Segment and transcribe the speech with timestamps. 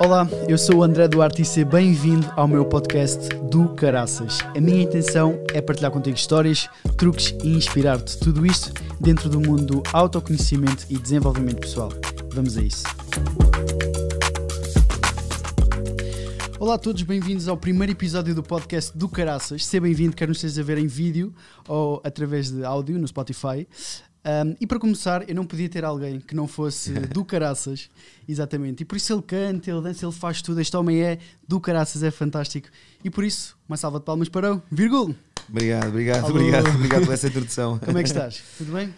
[0.00, 4.38] Olá, eu sou o André Duarte e seja bem-vindo ao meu podcast do Caraças.
[4.56, 8.16] A minha intenção é partilhar contigo histórias, truques e inspirar-te.
[8.16, 11.90] Tudo isto dentro do mundo do autoconhecimento e desenvolvimento pessoal.
[12.32, 12.84] Vamos a isso.
[16.60, 19.66] Olá a todos, bem-vindos ao primeiro episódio do podcast do Caraças.
[19.66, 21.34] Seja bem-vindo, quer nos esteja a ver em vídeo
[21.66, 23.66] ou através de áudio no Spotify.
[24.24, 27.88] Um, e para começar, eu não podia ter alguém que não fosse do Caraças,
[28.28, 28.82] exatamente.
[28.82, 30.60] E por isso ele canta, ele dança, ele faz tudo.
[30.60, 32.68] Este homem é do Caraças, é fantástico.
[33.02, 35.14] E por isso, uma salva de palmas para o Virgul.
[35.48, 36.36] Obrigado, obrigado, Alô.
[36.36, 37.78] obrigado, obrigado por essa introdução.
[37.84, 38.42] Como é que estás?
[38.58, 38.94] Tudo bem?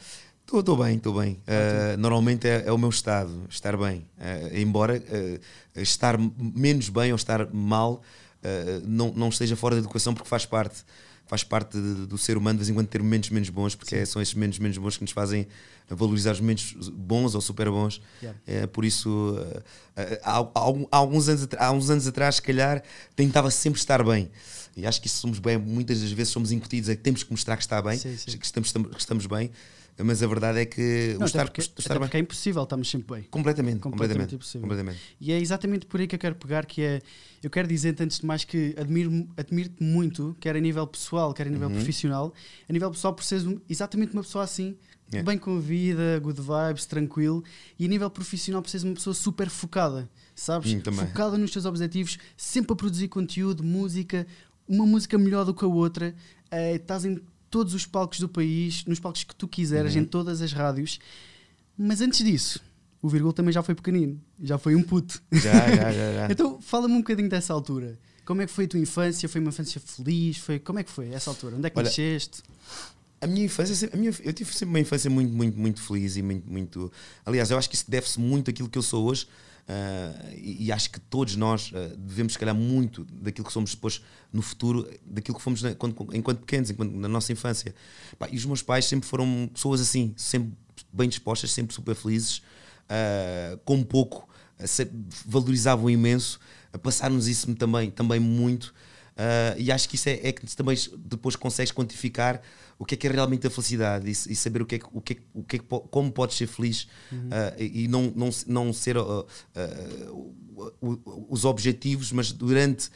[0.53, 1.35] Estou bem, estou bem.
[1.35, 4.05] Uh, normalmente é, é, o meu estado, estar bem.
[4.19, 8.03] Uh, embora uh, estar menos bem ou estar mal
[8.87, 10.83] não, não esteja fora da educação, porque faz parte
[11.31, 13.95] faz parte de, do ser humano de vez em quando ter momentos menos bons, porque
[13.95, 15.47] é, são esses momentos menos bons que nos fazem
[15.89, 18.03] valorizar os momentos bons ou super bons.
[18.21, 18.41] Yeah.
[18.49, 19.39] É, por isso,
[20.25, 22.83] há, há, alguns anos, há uns anos atrás, se calhar,
[23.15, 24.29] tentava sempre estar bem.
[24.77, 27.31] E acho que isso somos bem, muitas das vezes somos incutidos a que temos que
[27.31, 28.37] mostrar que está bem, sim, sim.
[28.37, 29.53] Que, estamos, que estamos bem
[29.99, 33.17] mas a verdade é que não, o estar, porque, estar porque é impossível, estamos sempre
[33.17, 33.25] bem.
[33.25, 35.01] Completamente, completamente, completamente, completamente.
[35.21, 37.01] E é exatamente por aí que eu quero pegar, que é,
[37.43, 41.47] eu quero dizer antes de mais que admiro, admiro-te muito, quer a nível pessoal, quer
[41.47, 41.75] a nível uhum.
[41.75, 42.33] profissional,
[42.69, 44.77] a nível pessoal por seres exatamente uma pessoa assim,
[45.13, 45.29] yeah.
[45.29, 47.45] bem com a vida, good vibes, tranquilo,
[47.79, 50.73] e a nível profissional por seres uma pessoa super focada, sabes?
[50.73, 54.27] Hum, focada nos teus objetivos, sempre a produzir conteúdo, música,
[54.69, 56.15] uma música melhor do que a outra,
[56.53, 57.21] uh, estás em
[57.51, 60.03] todos os palcos do país, nos palcos que tu quiseres, uhum.
[60.03, 60.99] em todas as rádios.
[61.77, 62.61] Mas antes disso,
[63.03, 65.21] o Virgul também já foi pequenino, já foi um puto.
[65.33, 66.13] Já, já, já.
[66.13, 66.29] já.
[66.31, 67.99] então fala-me um bocadinho dessa altura.
[68.25, 69.29] Como é que foi a tua infância?
[69.29, 70.37] Foi uma infância feliz?
[70.39, 71.57] Foi, como é que foi essa altura?
[71.57, 72.43] Onde é que Olha, nasceste?
[73.21, 76.23] A minha infância, a minha, eu tive sempre uma infância muito, muito, muito feliz e
[76.23, 76.93] muito, muito.
[77.27, 79.27] Aliás, eu acho que isso deve-se muito àquilo que eu sou hoje.
[79.69, 83.73] Uh, e, e, acho que todos nós uh, devemos, se calhar, muito daquilo que somos
[83.73, 84.03] depois
[84.33, 87.75] no futuro, daquilo que fomos na, quando, enquanto pequenos, enquanto, na nossa infância.
[88.19, 90.53] Pá, e os meus pais sempre foram pessoas assim, sempre
[90.93, 94.29] bem dispostas, sempre super felizes, uh, com pouco,
[95.25, 96.41] valorizavam imenso,
[96.83, 98.75] passaram-nos isso também, também muito.
[99.59, 102.41] E acho que isso é, é que também depois consegues quantificar
[102.81, 105.03] o que é que é realmente a felicidade e, e saber o que é, o
[105.03, 107.29] que, é, o que, é, como podes ser feliz uhum.
[107.29, 110.35] uh, e não, não, não ser uh, uh,
[111.29, 112.89] os objetivos, mas durante,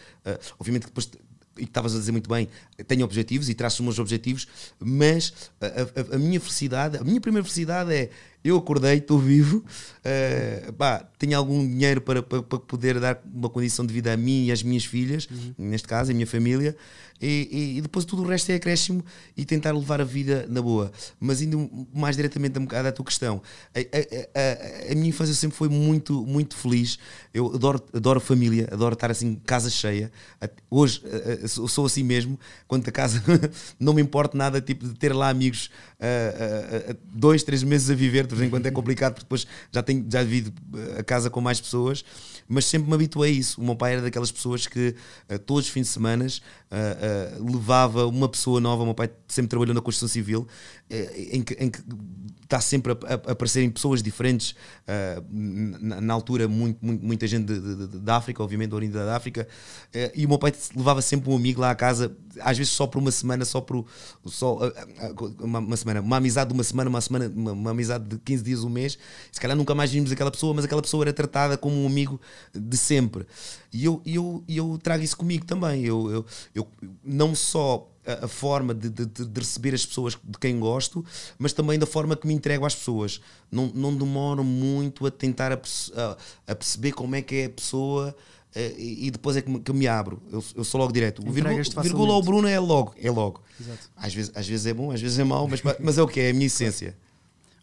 [0.59, 1.11] obviamente depois
[1.59, 2.49] e estavas a dizer muito bem,
[2.87, 4.49] tenho objetivos e traço os meus objetivos,
[4.79, 8.11] mas a, a, a, minha felicidade, a minha primeira felicidade é
[8.45, 9.65] eu acordei, estou vivo,
[10.05, 14.19] uh, pá, tenho algum dinheiro para, para, para, poder dar uma condição de vida a
[14.19, 15.55] mim e às minhas filhas, uhum.
[15.57, 16.77] neste caso, a minha família,
[17.23, 19.03] e, e, depois tudo o resto é acréscimo
[19.35, 20.93] e tentar levar a vida na boa.
[21.19, 23.41] Mas indo mais diretamente um bocado à tua questão,
[23.75, 26.99] a, a, a, a minha infância sempre foi muito, muito feliz.
[27.33, 30.13] Eu adoro, adoro família, adoro estar assim, casa cheia.
[30.69, 31.03] Hoje
[31.43, 33.23] eu sou assim mesmo, quando a casa
[33.79, 35.71] não me importa nada tipo, de ter lá amigos
[36.05, 39.47] uh, uh, dois, três meses a viver de vez em quando é complicado, porque depois
[39.73, 42.05] já tenho já divido eh, a casa com mais pessoas,
[42.49, 43.61] mas sempre me habituei a isso.
[43.61, 44.95] O meu pai era daquelas pessoas que
[45.31, 48.83] uh, todos os fins de semana uh, uh, levava uma pessoa nova.
[48.83, 50.47] O meu pai sempre trabalhou na construção civil,
[51.31, 51.81] em que, em que
[52.55, 54.55] está sempre a, a, aparecerem pessoas diferentes.
[54.87, 55.25] Uh,
[55.81, 57.53] na, na, altura, muito, muito, muita gente
[58.01, 59.49] da África, obviamente, da Oriente da África.
[59.89, 62.87] Uh, e o meu pai levava sempre um amigo lá à casa, às vezes só
[62.87, 63.87] por uma semana, só por
[64.27, 68.05] só, uh, uma, uma, semana, uma amizade de uma semana, uma semana, uma, uma, amizade
[68.09, 68.99] de 15 dias, um mês.
[69.31, 72.21] Se calhar nunca mais vimos aquela pessoa, mas aquela pessoa era tratada como um amigo
[72.53, 73.27] de sempre.
[73.73, 75.85] E eu, eu, eu trago isso comigo também.
[75.85, 76.69] Eu, eu, eu
[77.05, 81.05] não só a, forma de, de, de, receber as pessoas de quem gosto,
[81.39, 83.21] mas também da forma que me entrego às pessoas.
[83.51, 86.17] Não, não demoro muito a tentar a, a,
[86.53, 88.15] a perceber como é que é a pessoa
[88.55, 90.23] e, e, depois é que me, que me abro.
[90.31, 91.27] Eu, eu sou logo direto.
[91.27, 92.95] O vírgula ao Bruno é logo.
[92.97, 93.43] É logo.
[93.61, 93.91] Exato.
[93.97, 96.21] Às, vezes, às vezes é bom, às vezes é mau, mas, mas é o que
[96.21, 96.97] é, a minha essência.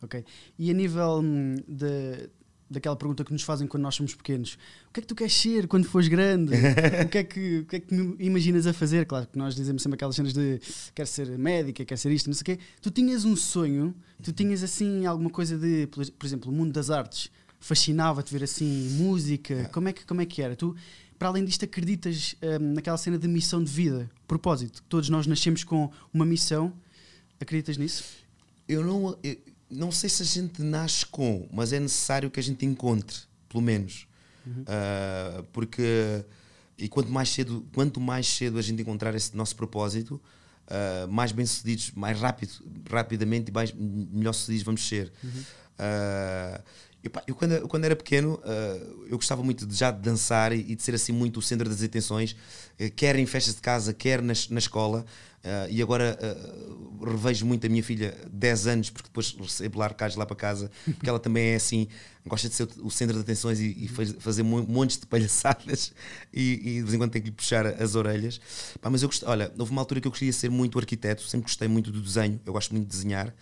[0.02, 0.24] Ok.
[0.60, 2.30] E a nível hum, de
[2.72, 4.58] daquela pergunta que nos fazem quando nós somos pequenos:
[4.90, 6.54] o que é que tu queres ser quando fores grande?
[7.06, 9.06] o, que é que, o que é que imaginas a fazer?
[9.06, 10.60] Claro que nós dizemos sempre aquelas cenas de
[10.96, 12.60] quero ser médica, quero ser isto, não sei o quê.
[12.82, 13.94] Tu tinhas um sonho,
[14.24, 17.30] tu tinhas assim alguma coisa de, por exemplo, o mundo das artes,
[17.62, 19.64] fascinava-te ver assim música, é.
[19.66, 20.56] como é que, como é que era?
[20.56, 20.76] Tu,
[21.18, 24.84] para além disto, acreditas hum, naquela cena de missão de vida, propósito?
[24.90, 26.74] Todos nós nascemos com uma missão,
[27.40, 28.04] acreditas nisso?
[28.68, 29.18] Eu não.
[29.24, 29.38] Eu
[29.70, 33.64] não sei se a gente nasce com, mas é necessário que a gente encontre, pelo
[33.64, 34.06] menos.
[34.46, 34.64] Uhum.
[34.64, 36.26] Uh, porque
[36.78, 40.20] e quanto mais cedo quanto mais cedo a gente encontrar esse nosso propósito
[40.66, 42.52] uh, mais bem sucedidos mais rápido
[42.90, 45.44] rapidamente e mais melhor sucedidos vamos ser uhum.
[45.82, 46.64] Uh,
[47.04, 50.60] eu, quando, eu, quando era pequeno, uh, eu gostava muito de, já de dançar e,
[50.60, 52.34] e, de ser assim muito o centro das atenções,
[52.80, 55.06] uh, quer em festas de casa, quer nas, na escola.
[55.44, 56.16] Uh, e agora
[57.04, 61.10] revejo muito a minha filha, 10 anos, porque depois recebo largados lá para casa, porque
[61.10, 61.88] ela também é assim,
[62.28, 65.94] gosta de ser o centro de atenções e, e faz, fazer montes de palhaçadas
[66.32, 68.40] e, e, de vez em quando tem que lhe puxar as orelhas.
[68.80, 71.48] Pá, mas eu gostei, olha, houve uma altura que eu queria ser muito arquiteto, sempre
[71.48, 73.34] gostei muito do desenho, eu gosto muito de desenhar.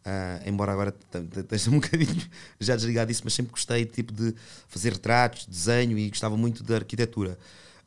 [0.00, 0.94] Uh, embora agora
[1.36, 2.22] esteja um bocadinho
[2.58, 4.34] já desligado disso, mas sempre gostei tipo, de
[4.66, 7.38] fazer retratos, desenho e gostava muito da arquitetura.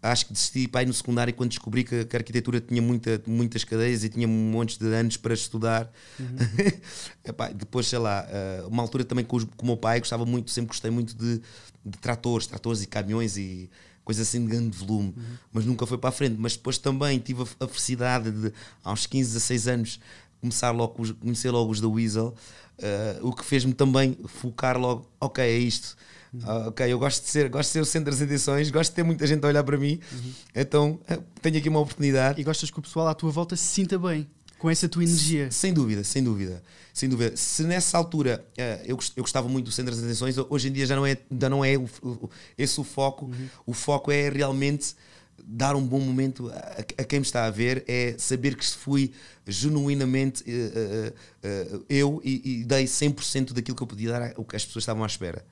[0.03, 3.63] Acho que desisti pai no secundário quando descobri que, que, a arquitetura tinha muita, muitas
[3.63, 5.89] cadeias e tinha montes de anos para estudar.
[6.19, 6.35] Uhum.
[7.23, 10.25] Epá, depois, sei lá, uh, uma altura também com, os, com o meu pai, gostava
[10.25, 11.41] muito, sempre gostei muito de,
[11.85, 13.69] de tratores, tratores e caminhões e
[14.03, 15.23] coisas assim de grande volume, uhum.
[15.53, 16.35] mas nunca foi para a frente.
[16.37, 19.99] Mas depois também tive a, a felicidade de, aos 15, 16 anos,
[20.43, 22.35] começar logo, conhecer logo os da Weasel,
[22.77, 25.95] uh, o que fez-me também focar logo, ok, é isto.
[26.33, 28.95] Uh, ok, eu gosto de ser, gosto de ser o centro das atenções, gosto de
[28.95, 30.31] ter muita gente a olhar para mim, uhum.
[30.53, 32.41] então uh, tenho aqui uma oportunidade.
[32.41, 35.51] E gostas que o pessoal à tua volta se sinta bem com essa tua energia.
[35.51, 36.63] Sem dúvida, sem dúvida.
[36.93, 37.35] Sem dúvida.
[37.35, 40.85] Se nessa altura uh, eu, eu gostava muito do centro das atenções, hoje em dia
[40.85, 43.25] já não é, já não é o, o, esse o foco.
[43.25, 43.49] Uhum.
[43.65, 44.95] O foco é realmente
[45.45, 49.11] dar um bom momento a, a, quem me está a ver, é saber que fui
[49.45, 54.43] genuinamente uh, uh, uh, eu e, e, dei 100% daquilo que eu podia dar o
[54.43, 55.45] que as pessoas estavam à espera.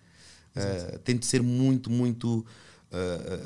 [1.03, 2.45] Tento ser muito, muito.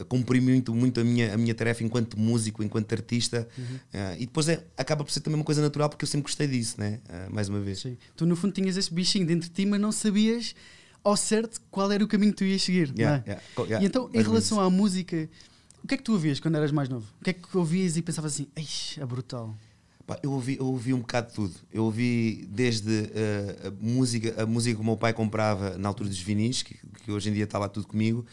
[0.09, 3.63] Cumprir muito, muito a, minha, a minha tarefa enquanto músico, enquanto artista, uhum.
[3.75, 6.47] uh, e depois é, acaba por ser também uma coisa natural porque eu sempre gostei
[6.47, 6.99] disso, né?
[7.29, 7.81] Mais uma vez.
[7.81, 7.95] Sim.
[8.15, 10.55] Tu, no fundo, tinhas esse bichinho dentro de ti, mas não sabias
[11.03, 12.91] ao certo qual era o caminho que tu ias seguir.
[12.97, 13.29] Yeah, é?
[13.29, 15.29] yeah, yeah, e então, em relação à música,
[15.85, 17.05] o que é que tu ouvias quando eras mais novo?
[17.21, 19.55] O que é que ouvias e pensavas assim, Eixe, é brutal?
[20.07, 21.53] Pá, eu, ouvi, eu ouvi um bocado de tudo.
[21.71, 26.09] Eu ouvi desde uh, a, música, a música que o meu pai comprava na altura
[26.09, 28.25] dos vinis, que, que hoje em dia está lá tudo comigo.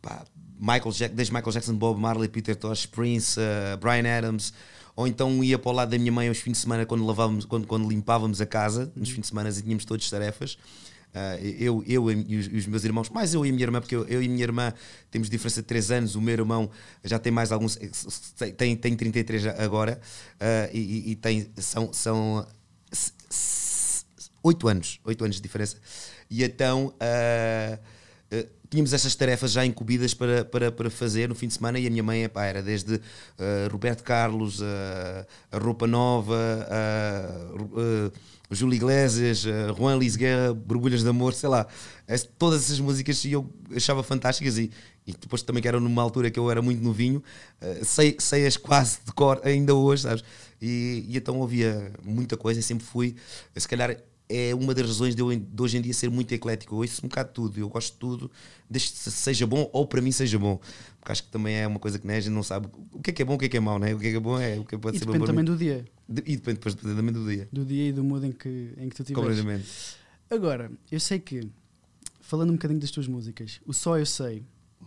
[0.00, 0.24] Pá,
[0.60, 4.52] Michael Jack, desde Michael Jackson, Bob Marley, Peter Tosh, Prince, uh, Brian Adams.
[4.94, 7.44] Ou então ia para o lado da minha mãe aos fins de semana quando, lavávamos,
[7.44, 10.56] quando, quando limpávamos a casa, nos fins de semana e tínhamos todas tarefas.
[11.10, 14.06] Uh, eu, eu e os, meus irmãos, mais eu e a minha irmã, porque eu,
[14.06, 14.72] eu, e a minha irmã
[15.10, 16.70] temos diferença de 3 anos, o meu irmão
[17.02, 17.78] já tem mais alguns,
[18.56, 20.00] tem, tem 33 agora,
[20.36, 22.46] uh, e, e, tem, são, são
[24.42, 25.78] 8 anos, 8 anos de diferença.
[26.30, 27.78] E então uh,
[28.70, 31.90] tínhamos essas tarefas já incumbidas para, para, para fazer no fim de semana e a
[31.90, 33.00] minha mãe epá, era desde uh,
[33.70, 36.38] Roberto Carlos, uh, a Roupa Nova,
[37.56, 38.12] uh,
[38.50, 39.44] Júlio Iglesias,
[39.76, 41.66] Juan Liz Guerra, Borbulhas de Amor, sei lá,
[42.38, 44.70] todas essas músicas eu achava fantásticas e,
[45.06, 47.22] e depois também que era numa altura que eu era muito novinho,
[47.82, 50.24] sei, sei as quase de cor ainda hoje, sabes?
[50.60, 53.14] E, e então ouvia muita coisa, sempre fui,
[53.56, 53.96] se calhar
[54.30, 56.76] é uma das razões de eu de hoje em dia ser muito eclético.
[56.76, 58.30] Eu ouço um bocado de tudo, eu gosto de tudo,
[58.68, 60.60] desde que seja bom ou para mim seja bom.
[61.00, 63.10] Porque acho que também é uma coisa que né, a gente não sabe o que
[63.10, 63.92] é que é bom, o que é que é mau, né?
[63.92, 65.26] o que é que é bom é o que pode e ser depende bom.
[65.26, 65.84] também do dia.
[66.10, 67.48] E depende depois também do dia.
[67.52, 69.14] Do dia e do mood em que, em que tu estiveres.
[69.14, 69.68] Completamente.
[70.28, 71.48] Agora, eu sei que,
[72.20, 74.44] falando um bocadinho das tuas músicas, o Só Eu Sei,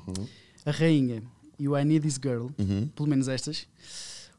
[0.08, 0.28] uhum.
[0.66, 1.24] a Rainha
[1.58, 2.88] e o I Need This Girl, uhum.
[2.96, 3.68] pelo menos estas,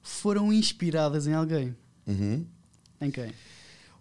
[0.03, 1.75] foram inspiradas em alguém.
[2.07, 2.45] Uhum.
[3.01, 3.33] Em quem?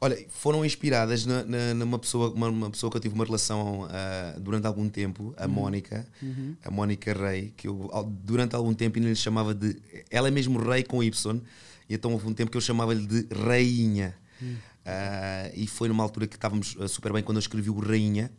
[0.02, 3.84] Olha, foram inspiradas na, na, numa pessoa, uma, uma, pessoa que eu tive uma relação
[3.84, 5.52] uh, durante algum tempo, a uhum.
[5.52, 6.56] Mónica, uhum.
[6.62, 7.90] a Mónica Rei, que eu
[8.22, 9.78] durante algum tempo ainda lhe chamava de.
[10.12, 11.42] Ela é mesmo Rei com Y,
[11.90, 14.16] e então houve um tempo que eu chamava-lhe de Rainha.
[14.42, 14.56] Uhum.
[14.84, 18.32] Uh, e foi numa altura que estávamos ah, super bem quando eu escrevi o Rainha.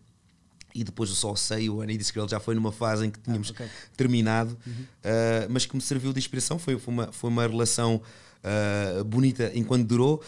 [0.75, 3.11] E depois eu só sei, o Annie disse que ele já foi numa fase em
[3.11, 3.69] que tínhamos ah, okay.
[3.97, 6.59] terminado, uh, mas que me serviu de inspiração.
[6.59, 8.03] Foi, foi, uma, foi uma relação
[8.43, 10.21] uh, bonita enquanto durou.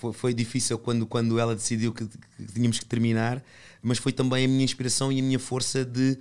[0.00, 3.42] Foi, foi, difícil quando, quando ela decidiu que, que, tínhamos que terminar,
[3.82, 6.16] mas foi também a minha inspiração e a minha força de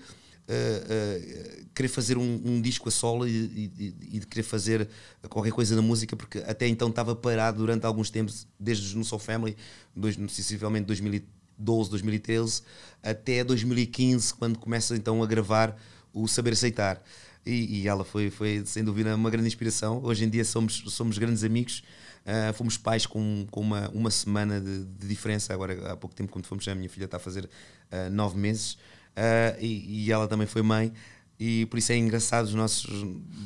[0.49, 4.87] uh, querer fazer um, um, disco a solo e, e, e, de querer fazer
[5.29, 9.19] qualquer coisa na música, porque até então estava parado durante alguns tempos, desde No Soul
[9.19, 9.57] Family,
[9.95, 12.61] dois, sensivelmente 2012, 2013,
[13.03, 15.75] até 2015, quando começa então a gravar
[16.13, 17.01] o Saber Aceitar.
[17.45, 20.01] E, e, ela foi, foi, sem dúvida, uma grande inspiração.
[20.03, 21.83] Hoje em dia somos, somos grandes amigos.
[22.25, 25.53] Uh, fomos pais com, com uma, uma semana de, de, diferença.
[25.53, 28.79] Agora, há pouco tempo, quando fomos, a minha filha está a fazer uh, nove meses.
[29.15, 30.91] Uh, e, e, ela também foi mãe.
[31.37, 32.85] E por isso é engraçado os nossos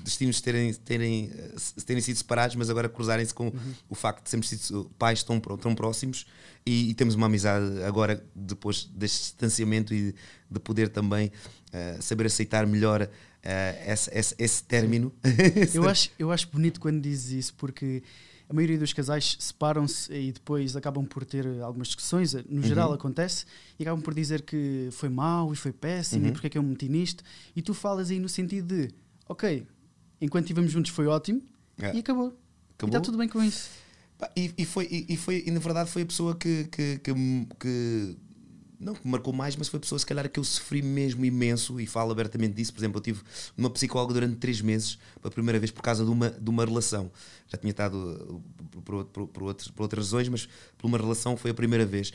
[0.03, 1.31] destinos terem, terem,
[1.85, 3.73] terem sido separados, mas agora cruzarem-se com uhum.
[3.89, 6.27] o facto de sermos sido pais tão, tão próximos
[6.63, 10.13] e, e, temos uma amizade agora, depois deste distanciamento e
[10.51, 11.31] de poder também
[11.99, 13.09] saber aceitar melhor
[13.43, 15.11] uh, esse, esse, esse término.
[15.73, 18.03] eu, acho, eu acho bonito quando dizes isso, porque
[18.49, 22.95] a maioria dos casais separam-se e depois acabam por ter algumas discussões, no geral Uhum.
[22.95, 23.45] acontece,
[23.77, 26.29] e acabam por dizer que foi mau e foi péssimo, Uhum.
[26.29, 27.23] e porque é que eu me meti nisto,
[27.55, 28.89] e tu falas aí no sentido de,
[29.27, 29.65] ok,
[30.19, 31.41] enquanto estivemos juntos foi ótimo,
[31.79, 31.95] É.
[31.95, 32.29] e acabou.
[32.29, 32.33] E
[32.75, 32.87] Acabou.
[32.97, 33.69] está tudo bem com isso.
[34.35, 37.13] E, e foi, e, e foi, e na verdade foi a pessoa que, que, que,
[37.59, 38.17] que-
[38.79, 41.79] não que marcou mais, mas foi a pessoa se calhar que eu sofri mesmo imenso
[41.81, 42.71] e falo abertamente disso.
[42.73, 43.21] Por exemplo, eu tive
[43.57, 47.11] uma psicóloga durante três meses, pela primeira vez por causa de uma, de uma relação.
[47.49, 51.51] Já tinha estado uh, por, por, por, por outras razões, mas por uma relação foi
[51.51, 52.13] a primeira vez.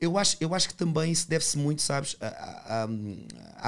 [0.00, 2.88] Eu- acho, eu acho que também isso deve-se muito, sabes, à, à,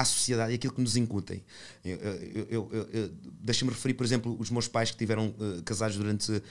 [0.01, 1.43] à sociedade e aquilo que nos incutem.
[1.85, 3.11] Eu, eu, eu- eu-
[3.41, 6.41] Deixa-me referir, por exemplo, os meus pais que tiveram uh, casados durante uh,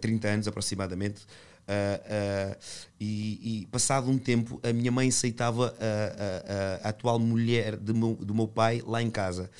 [0.00, 1.22] 30 anos aproximadamente.
[1.66, 2.56] Uh, uh,
[3.00, 7.94] e, e passado um tempo a minha mãe aceitava a, a- a- atual mulher do
[7.94, 9.50] meu, do meu pai lá em casa.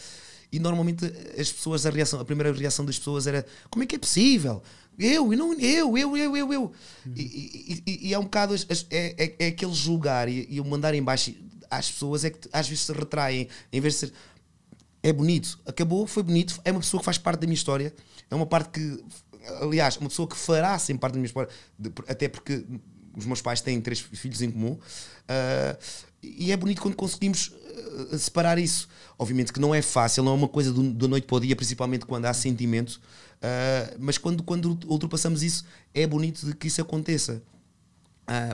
[0.53, 1.05] E normalmente
[1.39, 4.63] as pessoas a reação a primeira reação das pessoas era como é que é possível?
[4.99, 6.73] Eu e não eu eu eu eu eu.
[7.17, 11.35] E, é um bocado é, é, é aquele julgar e, o mandar em baixo
[11.71, 14.13] às pessoas é que às vezes se retraem em vez de ser
[15.03, 17.93] é bonito, acabou, foi bonito, é uma pessoa que faz parte da minha história,
[18.31, 19.05] é uma parte que,
[19.63, 21.49] aliás, uma pessoa que fará sempre parte da minha história,
[22.09, 22.65] até porque
[23.17, 24.79] os meus pais têm três filhos em comum,
[25.29, 25.77] ah,
[26.23, 27.53] e é bonito quando conseguimos
[28.13, 28.89] ah, separar isso.
[29.19, 31.55] Obviamente que não é fácil, não é uma coisa do, da noite para o dia,
[31.55, 33.01] principalmente quando há sentimento,
[33.43, 37.43] ah, mas quando, quando ultrapassamos isso, é bonito de que isso aconteça.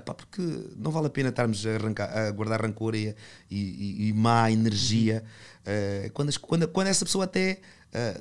[0.04, 0.42] Pá, porque
[0.76, 3.14] não vale a pena estarmos a, arrancar- a guardar rancor e,
[3.48, 5.22] e- e- má energia
[6.12, 7.60] quando, quando, quando essa pessoa até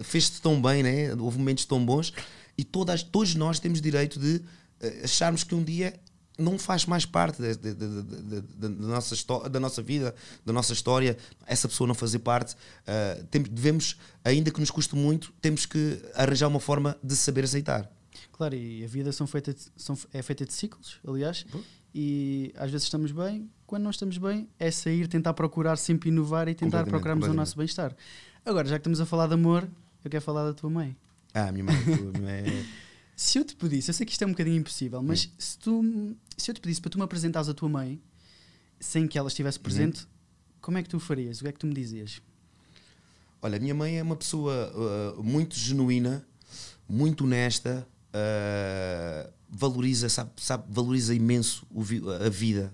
[0.03, 1.11] fez-te tão bem, né?
[1.15, 2.13] houve momentos tão bons
[2.59, 4.41] e todas, todos nós temos direito de
[4.81, 5.93] ah, acharmos que um dia
[6.37, 9.15] não faz mais parte da, nossa,
[9.49, 12.55] da nossa vida, da nossa história, essa pessoa não fazer parte.
[12.87, 17.43] ah, temos, devemos, ainda que nos custe muito, temos que arranjar uma forma de saber
[17.43, 17.89] aceitar.
[18.31, 21.45] Claro, e a vida são feita de- são, é feita de ciclos, aliás,
[21.93, 26.47] e às vezes estamos bem, quando não estamos bem, é sair, tentar procurar sempre inovar
[26.47, 27.95] e tentar procurarmos o nosso bem-estar.
[28.45, 29.67] Agora, já que estamos a falar de amor,
[30.03, 30.95] eu quero falar da tua mãe.
[31.33, 31.75] Ah, minha mãe,
[32.21, 32.65] mãe é-
[33.15, 36.15] Se eu te pedisse, eu sei que isto é um bocadinho impossível, mas se, tu,
[36.37, 38.01] se eu te pedisse para tu me apresentares a tua mãe,
[38.79, 40.07] sem que ela estivesse presente,
[40.61, 41.39] como é que tu o farias?
[41.39, 42.21] O que é que tu me dizias?
[43.41, 44.71] Olha, a minha mãe é uma pessoa
[45.17, 46.25] uh, muito genuína,
[46.87, 51.81] muito honesta, uh, valoriza, sabe, sabe, valoriza imenso o
[52.25, 52.73] a vida,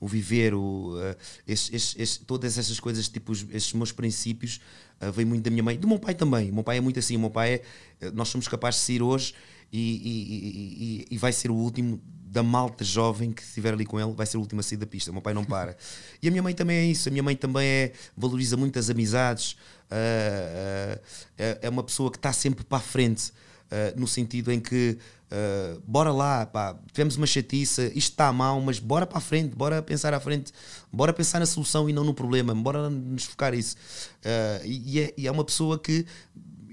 [0.00, 4.60] o viver, o, uh, esses- esses- esses- todas essas coisas, tipo os- esses meus princípios,
[5.00, 6.50] uh, vem muito da minha mãe, do meu pai também.
[6.50, 7.62] O meu pai é muito assim, o meu pai
[8.00, 9.34] é, nós somos capazes de sair hoje
[9.72, 13.98] e, e- e- e- vai ser o último da malta jovem que estiver ali com
[13.98, 15.10] ele, vai ser o último a sair da pista.
[15.10, 15.74] O meu pai não para.
[16.22, 17.08] E a minha mãe também é isso.
[17.08, 19.56] A minha mãe também é, valoriza muito as amizades.
[19.90, 20.98] ah,
[21.38, 23.32] é, uma pessoa que está sempre para a frente,
[23.70, 24.98] ah, no sentido em que
[25.30, 29.54] ah, bora lá, pá, tivemos uma chatiça, isto está mal, mas bora para a frente,
[29.54, 30.52] bora pensar à frente,
[30.92, 33.76] bora pensar na solução e não no problema, bora nos focar isso.
[34.24, 36.06] Ah, e, é, e é uma pessoa que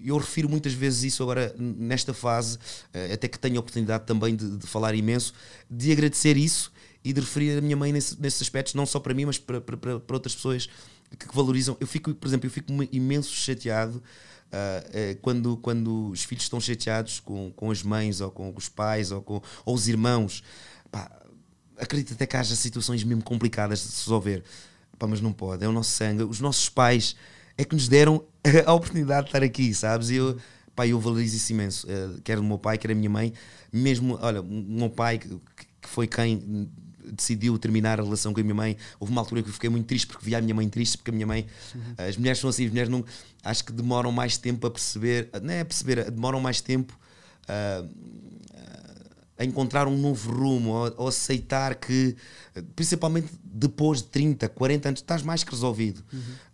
[0.05, 2.57] eu refiro muitas vezes isso agora nesta fase,
[2.93, 5.33] eh, até que tenho a oportunidade também de, de falar imenso,
[5.69, 6.73] de agradecer isso
[7.05, 9.61] e de referir a minha mãe nesse- nesses aspectos, não só para mim, mas para,
[9.61, 10.67] para, para outras pessoas
[11.17, 11.77] que, que valorizam.
[11.79, 14.03] Eu fico, por exemplo, eu fico imenso chateado
[14.53, 18.69] ah, eh, quando, quando os filhos estão chateados com, com as mães ou com os
[18.69, 20.43] pais ou com ou os irmãos.
[20.91, 21.11] Pá,
[21.75, 24.43] acredito até que haja situações mesmo complicadas de se resolver.
[24.99, 26.21] Pá, mas não pode, é o nosso sangue.
[26.21, 27.15] Os nossos pais
[27.57, 28.23] é que nos deram
[28.65, 30.11] a oportunidade de estar aqui, sabes?
[30.11, 30.37] E eu,
[30.75, 31.87] pá, eu valorizo isso imenso.
[31.89, 33.33] Eh, quer o meu pai, quer a minha mãe.
[33.71, 35.29] Mesmo, olha, o meu pai, que,
[35.81, 36.69] que foi quem
[37.11, 38.77] decidiu terminar a relação com a minha mãe.
[38.99, 41.11] Houve uma altura que eu fiquei muito triste porque via a minha mãe triste, porque
[41.11, 41.45] a minha mãe,
[41.97, 43.03] as mulheres são assim, as mulheres não,
[43.43, 46.97] acho que demoram mais tempo a perceber, não é a perceber, demoram mais tempo
[47.47, 47.85] ah,
[49.37, 52.15] a encontrar um novo rumo, ou, aceitar que,
[52.75, 56.03] principalmente depois de 30, 40 anos, estás mais que resolvido.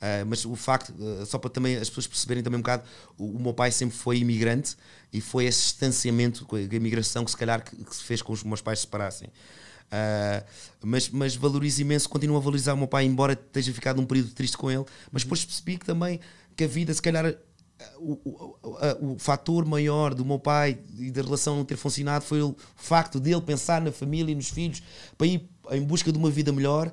[0.02, 2.84] Ah, mas o facto, ah, só para também as pessoas perceberem também um bocado,
[3.18, 4.76] o, o meu pai sempre foi imigrante
[5.12, 8.44] e foi esse distanciamento a imigração que se calhar que, que se fez com os
[8.44, 9.30] meus pais se separassem.
[9.92, 10.44] Ah,
[10.84, 14.32] mas, mas valorizo imenso, continuo a valorizar o meu pai, embora esteja ficado um período
[14.32, 16.20] triste com ele, mas depois percebi que também
[16.56, 17.34] que a vida, se calhar,
[17.98, 22.26] o, o, o, o fator maior do meu pai e da relação não ter funcionado
[22.26, 24.84] foi o facto dele pensar na família e nos filhos
[25.18, 26.92] para ir em busca de uma vida melhor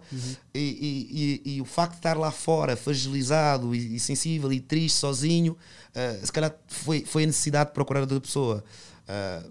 [0.54, 4.98] e, e- e- e o facto de estar lá fora fragilizado e, sensível e triste
[4.98, 5.56] sozinho
[5.94, 8.62] ah, se calhar foi, foi a necessidade de procurar outra pessoa.
[9.08, 9.42] Ah,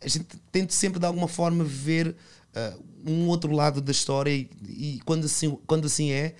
[0.00, 2.14] a gente tenta sempre de alguma forma ver
[2.54, 2.74] ah,
[3.06, 6.34] um outro lado da história e, e quando, assim, quando assim é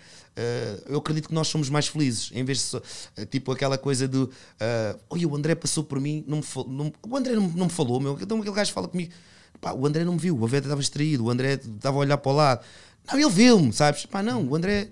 [0.86, 4.08] eu acredito que nós somos mais felizes, em vez de só, uh, tipo aquela coisa
[4.08, 7.48] do uh, olha, o André passou por mim, não me falou, não, o André não,
[7.48, 9.12] não me falou, meu, então aquele gajo fala comigo,
[9.60, 12.18] pá, o André não me viu, o André estava distraído, o André estava a olhar
[12.18, 12.64] para o lado,
[13.06, 14.06] não, ele viu-me, sabes?
[14.06, 14.88] Pá, não, o André,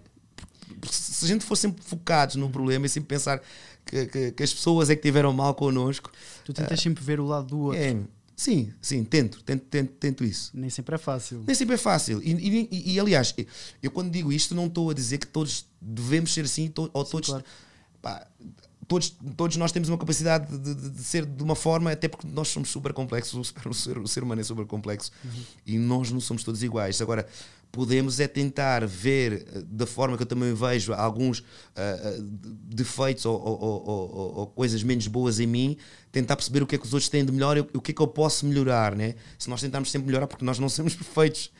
[0.88, 3.40] se a gente for sempre focados no problema e sempre pensar
[3.84, 6.10] que, que, que, as pessoas é que tiveram mal connosco.
[6.44, 7.80] Tu tentas uh, sempre ver o lado do outro.
[7.80, 7.96] É,
[8.36, 10.50] sim, sim, tento, tento, tento, tento isso.
[10.54, 11.42] Nem sempre é fácil.
[11.46, 12.22] Nem sempre é fácil.
[12.22, 13.34] E, e, e, e aliás,
[13.82, 17.04] eu quando digo isto, não estou a dizer que todos devemos ser assim, to, ou
[17.04, 17.28] sim, todos.
[17.28, 17.44] Claro.
[18.00, 18.26] Pá,
[18.88, 22.26] todos, todos nós temos uma capacidade de, de, de, ser de uma forma, até porque
[22.26, 25.42] nós somos super complexos, o ser, o ser humano é super complexo uhum.
[25.66, 27.00] e nós não somos todos iguais.
[27.00, 27.26] Agora,
[27.72, 32.22] podemos é tentar ver eh, da forma que eu também vejo alguns uh,
[32.64, 35.78] defeitos ou, ou, ou, ou, coisas menos boas em mim,
[36.12, 37.94] tentar perceber o que é que os outros têm de melhor e o que é
[37.94, 39.14] que eu posso melhorar, né?
[39.38, 41.50] Se nós tentarmos sempre melhorar, porque nós não somos perfeitos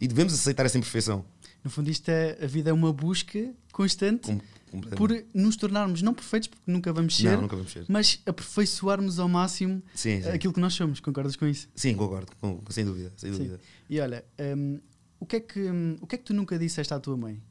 [0.00, 1.24] e devemos aceitar essa imperfeição.
[1.64, 4.30] No fundo, isto é a vida é uma busca constante
[4.70, 7.86] Com, por nos tornarmos não perfeitos, porque nunca vamos ser, não, nunca vamos ser.
[7.88, 10.28] mas aperfeiçoarmos ao máximo sim, sim.
[10.28, 11.00] aquilo que nós somos.
[11.00, 11.68] Concordas com isso?
[11.74, 13.10] Sim, concordo, com, sem dúvida.
[13.16, 13.58] Sem dúvida.
[13.88, 14.22] E olha,
[14.56, 14.78] um,
[15.18, 15.60] o que, é que,
[16.02, 17.42] o que é que tu nunca disseste à tua mãe?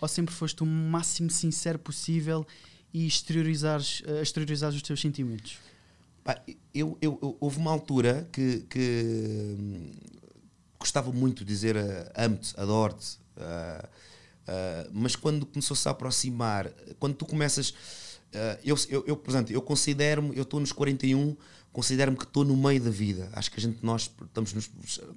[0.00, 2.46] Ou sempre foste o máximo sincero possível
[2.94, 5.58] e exteriorizares, uh, exteriorizares os teus sentimentos?
[6.30, 6.40] Pá,
[6.72, 9.90] eu, eu, eu, houve uma altura que, que hum,
[10.78, 11.80] gostava muito de dizer uh,
[12.14, 17.74] amo-te, adoro-te, uh, uh, mas quando começou-se a aproximar, quando tu começas.
[18.62, 21.36] Eu, eu, eu, por exemplo, eu considero-me, eu estou nos 41,
[21.72, 23.28] considero-me que estou no meio da vida.
[23.32, 24.70] Acho que a gente, nós estamos nos.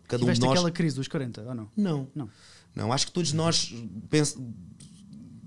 [0.07, 0.57] Cada Tiveste um de nós.
[0.57, 1.71] aquela crise dos 40 ou não?
[1.77, 2.07] Não.
[2.15, 2.29] Não.
[2.75, 3.71] Não, acho que todos nós
[4.09, 4.35] pens,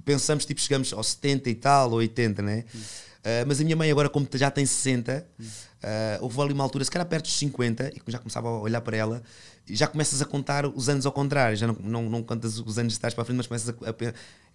[0.05, 2.65] pensamos, tipo, chegamos aos 70 e tal, ou 80, né?
[2.73, 2.81] Hum.
[3.27, 5.45] Uh, mas a minha mãe, agora, como já tem 60, uh,
[6.21, 8.97] houve ali uma altura, se calhar perto dos 50, e já começava a olhar para
[8.97, 9.21] ela,
[9.69, 12.79] e já começas a contar os anos ao contrário, já não, não, não contas os
[12.79, 13.93] anos de trás para a frente, mas começas a, a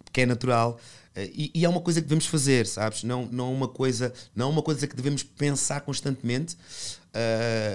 [0.02, 0.80] porque é natural.
[1.14, 3.04] Uh, e, e, é uma coisa que devemos fazer, sabes?
[3.04, 6.56] Não, não, é uma coisa, não é uma coisa que devemos pensar constantemente,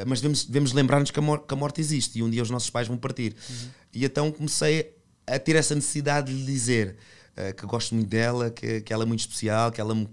[0.07, 2.87] mas devemos, devemos lembrar-nos que, que, a morte existe e um dia os nossos pais
[2.87, 3.35] vão partir.
[3.47, 3.67] Uhum.
[3.93, 4.95] E então comecei
[5.27, 6.97] a ter essa necessidade de lhe dizer
[7.37, 10.09] eh, que gosto muito dela, que, que ela é muito especial, que ela me,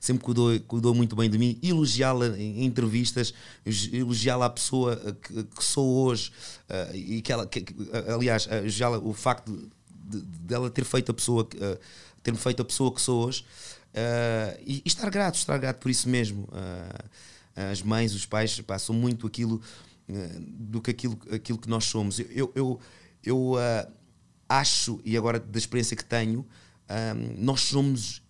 [0.00, 3.32] sempre cuidou, cuidou muito bem de mim, elogiá-la em entrevistas,
[3.64, 6.32] elogiá-la a pessoa que, que sou hoje
[6.68, 7.64] uh, e que ela, que,
[8.12, 11.78] aliás, elogiá-la o facto de, de, ela ter feito a pessoa, uh,
[12.24, 13.44] ter feito a pessoa que sou hoje
[13.94, 16.48] uh, e, e, estar grato, estar grato por isso mesmo.
[17.54, 19.60] as mães, os pais, são muito aquilo
[20.40, 22.18] do que aquilo, aquilo que nós somos.
[22.18, 22.80] Eu, eu,
[23.22, 23.54] eu
[24.48, 26.46] acho, e agora da experiência que tenho,
[26.88, 28.22] um, nós somos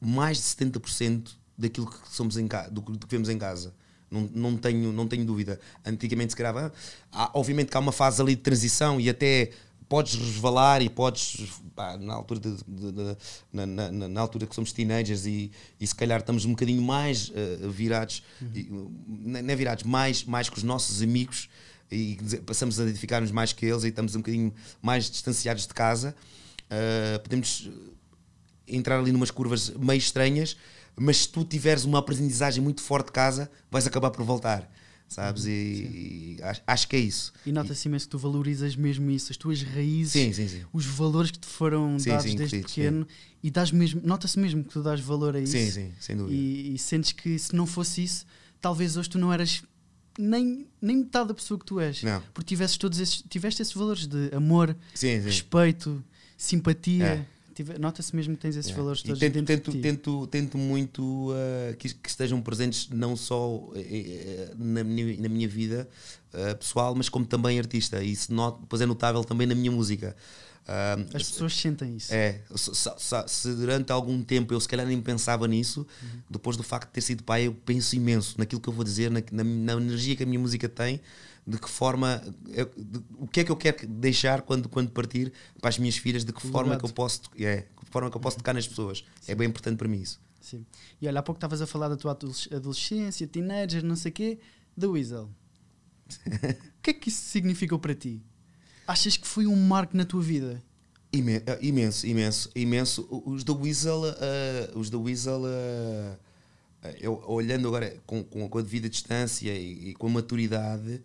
[0.00, 3.74] mais de 70% daquilo que somos em do, do, que vemos em casa.
[4.10, 5.60] Não, não, tenho, não tenho dúvida.
[5.84, 6.72] Antigamente se grava.
[7.12, 9.50] Há, obviamente que há uma fase ali de transição e até
[9.88, 13.16] podes resvalar e podes pá, na altura de, de, de,
[13.52, 17.30] na, na, na, altura que somos teenagers e, e se calhar estamos um bocadinho mais
[17.30, 18.50] uh, virados uhum.
[18.54, 18.68] e,
[19.08, 21.48] não é virados mais mais com os nossos amigos
[21.90, 26.14] e passamos a identificar-nos mais que eles e estamos um bocadinho mais distanciados de casa,
[26.64, 27.70] uh, podemos
[28.66, 30.56] entrar ali numas curvas meio estranhas,
[30.94, 34.70] mas se tu tiveres uma aprendizagem muito forte de casa, vais acabar por voltar.
[35.08, 35.46] Sabes?
[35.46, 37.32] E, e acho, acho, que é isso.
[37.46, 40.64] E nota-se imenso que tu valorizas mesmo isso, as tuas raízes, sim, sim, sim.
[40.70, 43.06] os valores que te foram dados desde pequeno,
[43.42, 45.52] e dás mesmo, nota-se mesmo que tu dás valor a isso.
[45.52, 46.36] Sim, sim, sem dúvida.
[46.36, 48.26] E, e sentes que se não fosse isso,
[48.60, 49.62] talvez hoje tu não eras
[50.18, 52.02] nem, nem metade da pessoa que tu és.
[52.02, 52.20] Não.
[52.34, 55.26] Porque tivesses todos esses, tiveste esses valores de amor, sim, sim.
[55.26, 56.04] respeito,
[56.36, 57.04] simpatia.
[57.04, 57.38] É.
[57.78, 58.74] Nota-se mesmo que tens esses é.
[58.74, 63.74] valores todos tento, tento, tento, tento, muito uh, que, que, estejam presentes não só uh,
[64.56, 65.88] na, minha, na minha vida
[66.32, 68.00] uh, pessoal, mas como também artista.
[68.00, 70.14] E isso not, depois é notável também na minha música.
[71.14, 72.12] As pessoas sentem isso.
[72.12, 76.20] É, se, se, se, durante algum tempo eu se calhar nem pensava nisso, uhum.
[76.28, 79.10] depois do facto de ter sido pai, eu penso imenso naquilo que eu vou dizer,
[79.10, 81.00] na, na, na energia que a minha música tem,
[81.46, 85.32] de que forma, eu, de, o que é que eu quero deixar quando, quando partir
[85.58, 88.20] para as minhas filhas, de que forma que eu posso, é, de forma que eu
[88.20, 89.02] posso tocar nas pessoas.
[89.22, 89.32] É Sim.
[89.32, 90.20] É bem importante para mim isso.
[90.38, 90.66] Sim.
[91.00, 92.12] E olha, há pouco estavas a falar da tua
[92.52, 94.38] adolescência, teenager, não sei o quê,
[94.78, 95.30] The Weasel.
[96.26, 98.22] o que é que isso significou para ti?
[98.88, 100.62] Achas que foi um marco na tua vida?
[101.12, 103.22] Eh, imenso, imenso, imenso.
[103.26, 106.16] Os da Weasel, uh, os da Weasel uh,
[106.98, 111.02] eu, olhando agora com, com a devida distância e, e, com a maturidade,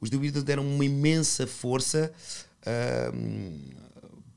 [0.00, 2.10] os da Weasel deram uma imensa força
[2.62, 3.74] uh,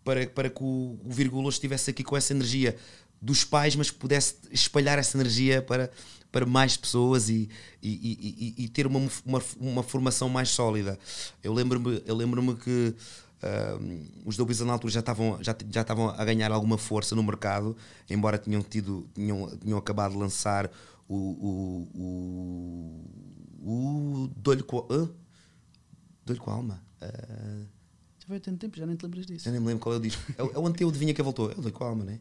[0.04, 2.76] para, para que o, o estivesse aqui com essa energia
[3.22, 5.92] dos pais, mas que pudesse espalhar essa energia para,
[6.32, 7.50] para mais pessoas e,
[7.82, 10.98] e, e, e ter uma, uma, uma, formação mais sólida.
[11.44, 12.96] Eu lembro-me lembro que
[13.42, 17.24] Uh, os Weasel na altura já estavam, já, já estavam a ganhar alguma força no
[17.24, 17.76] mercado,
[18.08, 20.70] embora tinham, tido, tinham, tinham acabado de lançar
[21.10, 21.16] o.
[21.16, 21.88] o,
[23.64, 25.10] o, o Dolho com, uh?
[26.38, 26.84] Com a Alma.
[27.02, 27.66] Uh,
[28.20, 29.46] já foi tanto tempo, já nem te lembras disso.
[29.46, 30.22] Já nem me lembro qual é o disco.
[30.38, 31.50] É, é o Anteu de Vinha que voltou.
[31.50, 32.20] É o Dolho com a Alma, não é?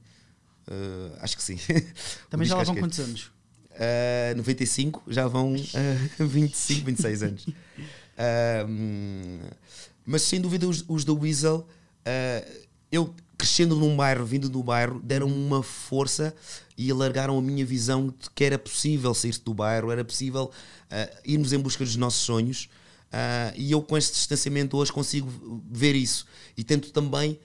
[0.70, 1.58] Uh, acho que sim.
[2.30, 3.32] Também já lá vão quantos anos?
[3.72, 7.46] Uh, 95, já vão uh, 25, 26 anos.
[7.46, 7.54] Uh,
[10.04, 11.66] mas sem dúvida os, os da Weasel,
[12.06, 12.50] uh,
[12.92, 16.34] eu crescendo num bairro, vindo do bairro, deram uma força
[16.76, 20.50] e alargaram a minha visão de que era possível sair do bairro, era possível
[21.24, 22.68] irmos em busca dos nossos sonhos.
[23.56, 27.40] E eu, com este distanciamento, hoje consigo ver isso e tento também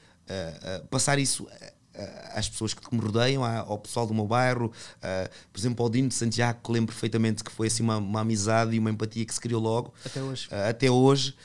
[0.89, 1.47] passar isso
[2.33, 4.71] às pessoas que me rodeiam, ao pessoal do meu bairro,
[5.51, 8.75] por exemplo, ao Dino de Santiago, que lembro perfeitamente que foi assim uma, uma amizade
[8.75, 9.93] e uma empatia que se criou logo.
[10.05, 10.47] Até hoje.
[10.69, 11.35] até hoje.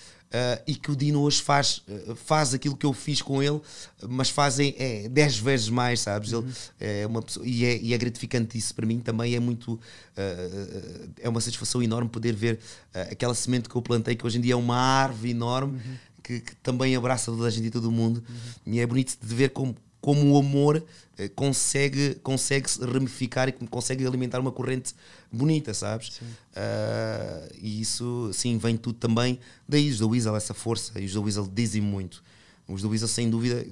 [0.66, 1.82] E que o Dino hoje faz,
[2.24, 3.60] faz aquilo que eu fiz com ele,
[4.08, 6.32] mas fazem é, dez vezes mais, sabes?
[6.32, 6.46] Uhum.
[6.80, 9.34] Ele é uma pessoa, e, é, e é gratificante isso para mim também.
[9.34, 9.78] É muito.
[11.20, 12.60] É uma satisfação enorme poder ver
[13.10, 15.96] aquela semente que eu plantei, que hoje em dia é uma árvore enorme, uhum.
[16.22, 18.22] que, que, também abraça toda a gente e todo o mundo.
[18.28, 18.74] Uhum.
[18.74, 20.84] E é bonito de ver como como o amor
[21.18, 24.94] eh, consegue, consegue ramificar e consegue alimentar uma corrente
[25.30, 26.18] bonita, sabes?
[26.18, 31.12] Uh, e isso, sim, vem tudo também daí, os da Weasel, essa força, e os
[31.12, 32.22] da Weasel dizem muito.
[32.66, 33.66] Os da Weasel, sem dúvida,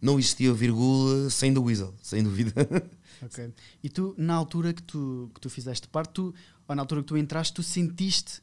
[0.00, 2.52] não existia vírgula sem da Weasel, sem dúvida.
[3.22, 3.50] Ok.
[3.82, 6.34] E tu, na altura que tu, que tu fizeste parte, tu,
[6.68, 8.42] ou na altura que tu entraste, tu sentiste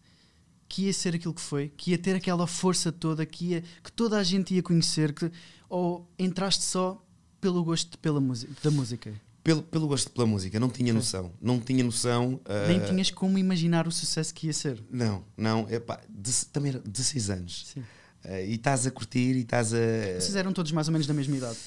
[0.68, 3.92] que ia ser aquilo que foi, que ia ter aquela força toda, que, ia, que
[3.92, 5.32] toda a gente ia conhecer, que,
[5.70, 7.03] ou entraste só
[7.44, 8.22] pelo gosto pela
[8.64, 9.14] da música?
[9.44, 11.30] Pelo, pelo gosto pela música, não tinha noção.
[11.42, 12.40] Não tinha noção.
[12.46, 12.68] Uh...
[12.70, 14.82] Nem tinhas como imaginar o sucesso que ia ser.
[14.90, 15.70] Não, não.
[15.70, 17.66] Epá, de, também era 16 anos.
[17.74, 17.82] Sim.
[17.82, 19.78] Uh, e estás a curtir e estás a.
[20.18, 21.58] Vocês eram todos mais ou menos da mesma idade?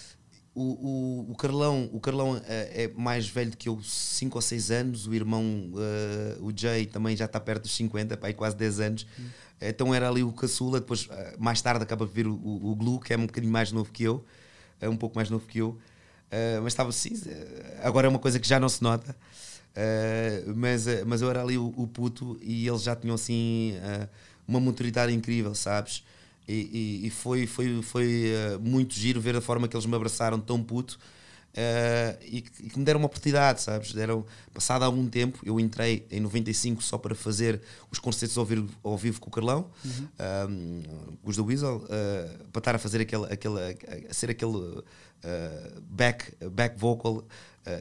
[0.55, 4.41] O, o, o Carlão, o Carlão uh, é mais velho do que eu, 5 ou
[4.41, 5.07] 6 anos.
[5.07, 5.45] O irmão,
[6.41, 9.07] o Jay, também já está perto dos 50, pá, quase 10 anos.
[9.21, 9.25] Hum.
[9.61, 10.81] Então era ali o caçula.
[10.81, 11.07] Depois,
[11.39, 13.93] mais tarde, acaba de ver o, o, o Glu, que é um bocadinho mais novo
[13.93, 14.25] que eu
[14.81, 17.15] é um pouco mais novo que eu, uh, mas estava assim.
[17.83, 21.59] Agora é uma coisa que já não se nota, uh, mas, mas eu era ali
[21.59, 23.75] o, o, puto e eles já tinham assim
[24.47, 26.05] uma maturidade incrível, sabes?
[26.49, 30.39] E, e, e foi, foi, foi muito giro ver a forma que eles me abraçaram
[30.39, 30.99] tão puto.
[31.57, 33.95] Uh, e, que, e, que, me deram uma oportunidade, sabes?
[33.95, 38.69] Deram, passado algum tempo, eu entrei em 95 só para fazer os concertos ao vivo,
[38.85, 40.51] ao vivo com o Carlão, uhum.
[40.51, 40.83] um,
[41.25, 43.59] os da Weasel, uh, para estar a fazer aquele, aquele
[44.07, 44.85] a ser aquele uh,
[45.89, 47.25] back, back vocal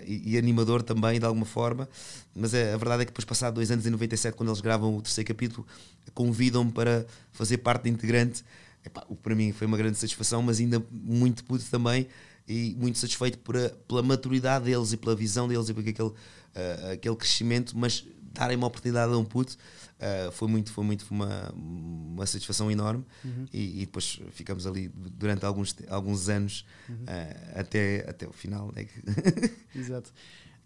[0.06, 1.90] e, e, animador também, de alguma forma.
[2.34, 4.96] Mas a, a, verdade é que depois, passado dois anos, em 97, quando eles gravam
[4.96, 5.68] o terceiro capítulo,
[6.14, 8.42] convidam-me para fazer parte integrante.
[8.86, 12.08] Epá, para mim foi uma grande satisfação, mas ainda muito puto também
[12.48, 16.10] e muito satisfeito por a, pela maturidade deles e pela visão deles e por aquele,
[16.10, 21.06] uh, aquele crescimento, mas darem uma oportunidade a um puto uh, foi muito, foi muito
[21.10, 23.46] uma, uma satisfação enorme uhum.
[23.52, 26.96] e, e, depois ficamos ali durante alguns, alguns anos uhum.
[26.96, 28.72] uh, até, até o final.
[28.76, 28.88] Né?
[29.74, 30.12] Exato.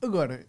[0.02, 0.46] Agora,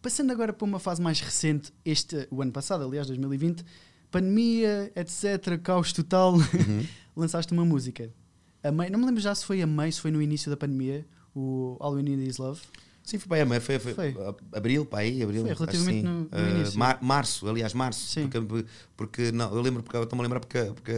[0.00, 3.64] passando agora para uma fase mais recente, este, o ano passado, aliás, 2020,
[4.10, 6.86] pandemia, etc., caos total, uhum.
[7.14, 8.10] lançaste uma música
[8.62, 11.06] a não me lembro já se foi a May, se foi no início da pandemia,
[11.34, 12.60] o All We Need Is Love.
[13.02, 14.14] Sim, foi para a May, foi, foi, foi.
[14.52, 15.42] abril, para aí, abril.
[15.42, 16.78] Foi relativamente no, no uh, início.
[16.78, 18.06] Mar, março, aliás, março.
[18.06, 18.28] Sim.
[18.28, 18.66] Porque,
[18.96, 20.92] porque não, eu lembro, porque eu estou-me a lembrar porque, porque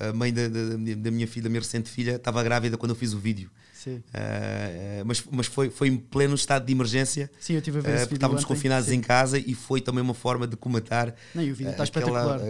[0.00, 2.96] a mãe da, da, da, minha filha, da minha recente filha, estava grávida quando eu
[2.96, 3.50] fiz o vídeo.
[3.72, 3.96] Sim.
[3.96, 7.30] Uh, mas mas foi, foi em pleno estado de emergência.
[7.38, 8.54] Sim, eu tive a ver uh, esse vídeo Estávamos ontem.
[8.54, 8.96] confinados Sim.
[8.96, 11.14] em casa e foi também uma forma de comatar.
[11.32, 12.40] Não, e o vídeo está espetacular.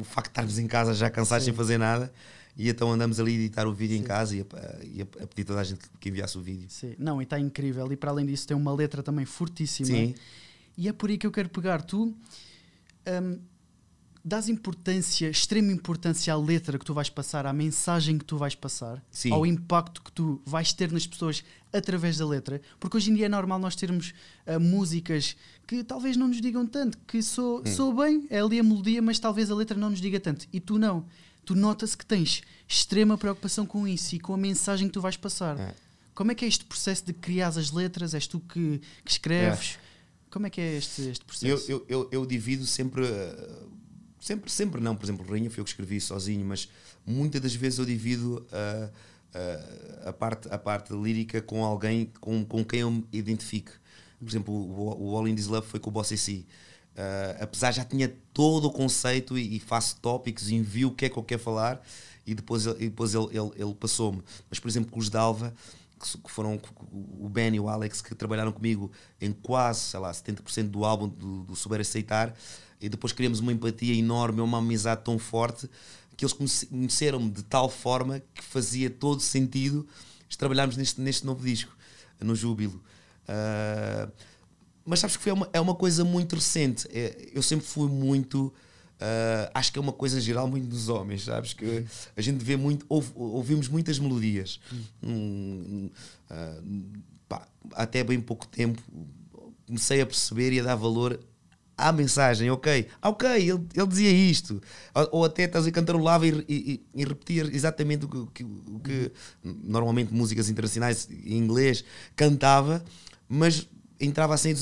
[0.00, 1.50] o facto de estarmos em casa já cansados Sim.
[1.50, 2.10] sem fazer nada.
[2.60, 4.02] E então andamos ali a editar o vídeo Sim.
[4.02, 4.44] em casa e a,
[4.84, 6.66] e a, a, pedir toda a gente que enviasse o vídeo.
[6.68, 7.90] Sim, não, e está incrível.
[7.90, 9.86] E para além disso, tem uma letra também fortíssima.
[9.86, 10.14] Sim.
[10.76, 11.80] E é por aí que eu quero pegar.
[11.80, 12.14] Tu
[13.22, 13.38] um,
[14.22, 18.54] dás importância, extrema importância à letra que tu vais passar, à mensagem que tu vais
[18.54, 19.32] passar, Sim.
[19.32, 21.42] ao impacto que tu vais ter nas pessoas
[21.72, 22.60] através da letra.
[22.78, 24.12] Porque hoje em dia é normal nós termos
[24.46, 25.34] uh, músicas
[25.66, 27.66] que talvez não nos digam tanto, que sou, hum.
[27.66, 30.46] sou bem, é ali a melodia, mas talvez a letra não nos diga tanto.
[30.52, 31.06] E tu não
[31.44, 35.16] tu notas que tens extrema preocupação com isso e com a mensagem que tu vais
[35.16, 35.58] passar.
[35.58, 35.74] É.
[36.14, 38.14] Como é que é este processo de criar as letras?
[38.14, 39.78] És tu que, que escreves?
[39.86, 39.90] É.
[40.30, 41.70] Como é que é este, este processo?
[41.70, 43.04] Eu, eu, eu, divido sempre,
[44.20, 46.68] sempre, sempre não, por exemplo, Rainha foi eu que escrevi sozinho, mas
[47.04, 48.90] muitas das vezes eu divido a,
[50.06, 53.72] a, a parte, a parte lírica com alguém com, com quem eu me identifique.
[54.20, 56.44] Por exemplo, o, o All In This Love foi com o Boss AC.
[57.00, 61.08] Uh, apesar já tinha todo o conceito e, e, faço tópicos, envio o que é
[61.08, 61.80] que eu quero falar
[62.26, 64.22] e depois, e depois ele, ele, ele passou-me.
[64.50, 65.54] Mas, por exemplo, com os Dalva,
[65.98, 66.60] que foram
[66.92, 71.08] o Ben e o Alex que trabalharam comigo em quase, sei lá, 70% do álbum
[71.08, 72.34] do, do Souber Aceitar,
[72.80, 75.70] e depois criamos uma empatia enorme, uma amizade tão forte
[76.16, 79.86] que eles conheceram-me de tal forma que fazia todo sentido
[80.40, 81.76] trabalharmos neste, neste novo disco,
[82.18, 82.82] no Júbilo.
[83.28, 84.10] Uh,
[84.90, 86.88] mas sabes que foi uma, é uma coisa muito recente.
[86.92, 88.52] É, eu sempre fui muito.
[89.00, 91.54] Uh, acho que é uma coisa geral muito dos homens, sabes?
[91.54, 94.60] Que a gente vê muito, ouve, ouvimos muitas melodias.
[95.00, 95.88] Hum,
[96.28, 98.82] uh, pá, até bem pouco tempo
[99.64, 101.20] comecei a perceber e a dar valor
[101.78, 104.60] à mensagem, ok, ah, ok, ele, ele dizia isto,
[104.94, 109.10] ou, ou até estás a cantarolava e, e, e repetir exatamente o que, o que
[109.42, 111.82] normalmente músicas internacionais em inglês
[112.14, 112.84] cantava,
[113.26, 113.66] mas
[114.00, 114.54] entrava assim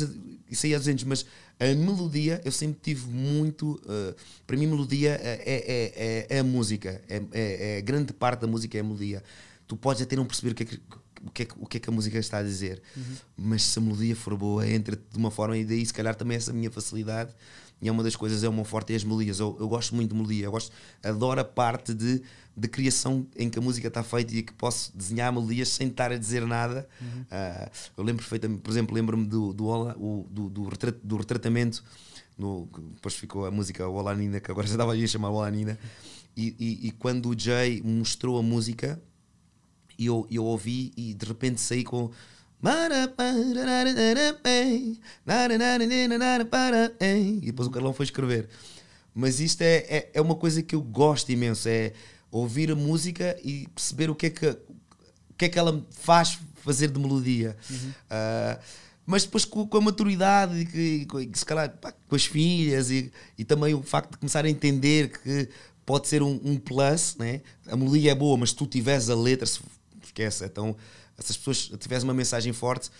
[0.50, 1.26] e saía a 200, mas
[1.60, 3.80] a melodia eu sempre tive muito.
[3.84, 4.14] Uh,
[4.46, 8.46] para mim, melodia é, é, é, é a música, é, é, é, grande parte da
[8.46, 9.22] música é a melodia.
[9.66, 10.80] Tu podes até não perceber o que é que,
[11.26, 13.02] o que, é, o que, é que a música está a dizer, uhum.
[13.36, 16.36] mas se a melodia for boa, entra de uma forma, e daí se calhar também
[16.36, 17.34] essa minha facilidade.
[17.80, 19.38] E é uma das coisas, é uma forte é as melodias.
[19.38, 20.72] Eu, eu gosto muito de melodia, eu gosto,
[21.02, 22.20] adoro a parte de
[22.58, 26.10] de criação em que a música está feita e que posso desenhar melodias sem estar
[26.10, 26.88] a dizer nada.
[27.00, 27.22] Uhum.
[27.22, 31.84] Uh, eu lembro perfeitamente, por exemplo, lembro-me do, do, do, do, retrat, do retratamento,
[32.36, 35.78] no, depois ficou a música Olá Nina, que agora já estava a chamar Olá Nina,
[36.36, 39.00] e, e, e, quando o Jay mostrou a música,
[39.98, 42.10] eu, eu ouvi e de repente saí com.
[47.42, 48.48] E depois o Carlão foi escrever.
[49.12, 51.68] Mas isto é, é, é uma coisa que eu gosto imenso.
[51.68, 51.92] É,
[52.30, 56.38] ouvir a música e perceber o que é que, o que, é que ela faz
[56.56, 57.56] fazer de melodia.
[57.70, 57.90] Uhum.
[57.90, 58.62] Uh,
[59.06, 62.90] mas depois com, com, a maturidade e que, que se calhar pá, com as filhas
[62.90, 65.48] e, e também o facto de começar a entender que
[65.86, 67.40] pode ser um, um plus, né?
[67.66, 69.60] a melodia é boa, mas se tu tiveres a letra, se,
[70.04, 70.76] esquece, então
[71.16, 72.90] essas pessoas tiveres uma mensagem forte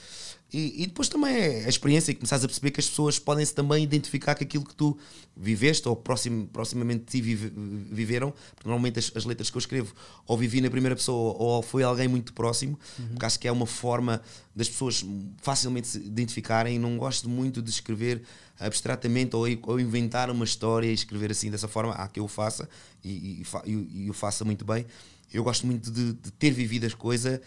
[0.50, 3.54] e, e, depois também é a experiência e começares a perceber que as pessoas podem-se
[3.54, 4.96] também identificar com aquilo que tu
[5.36, 7.52] viveste ou proxim, proximamente de ti vive,
[7.90, 9.94] viveram, porque normalmente as, as, letras que eu escrevo
[10.26, 13.08] ou vivi na primeira pessoa ou foi alguém muito próximo, uhum.
[13.08, 14.22] porque acho que é uma forma
[14.56, 15.04] das pessoas
[15.42, 18.22] facilmente se identificarem não gosto muito de escrever
[18.58, 22.66] abstratamente ou, ou inventar uma história e escrever assim dessa forma, há que eu faça
[23.04, 24.86] e, e, e, e o faça muito bem.
[25.30, 27.38] Eu gosto muito de, de ter vivido as coisas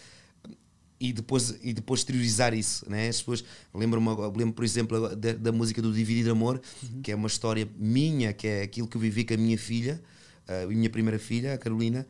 [1.02, 2.88] e depois, e depois exteriorizar isso.
[2.88, 3.10] Né?
[3.10, 7.02] As pessoas lembro-me, lembro, por exemplo, da, da, música do Dividir Amor, uhum.
[7.02, 10.00] que é uma história minha, que é aquilo que eu vivi com a minha filha,
[10.48, 12.06] a minha primeira filha, a Carolina,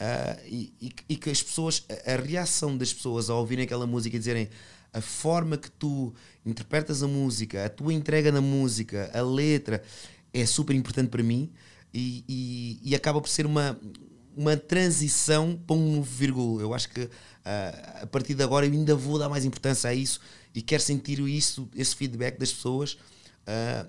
[0.00, 3.86] uh, e, e, e, que as pessoas, a, a reação das pessoas ao ouvirem aquela
[3.86, 4.48] música e dizerem
[4.92, 6.12] a forma que tu
[6.44, 9.82] interpretas a música, a tua entrega na música, a letra,
[10.34, 11.48] é super importante para mim
[11.94, 13.78] e, e, e acaba por ser uma,
[14.36, 16.62] uma transição para um novo vírgula.
[16.62, 17.08] Eu acho que
[17.42, 20.20] Uh, a partir de agora eu ainda vou dar mais importância a isso
[20.54, 23.88] e quero sentir isso, esse feedback das pessoas uh,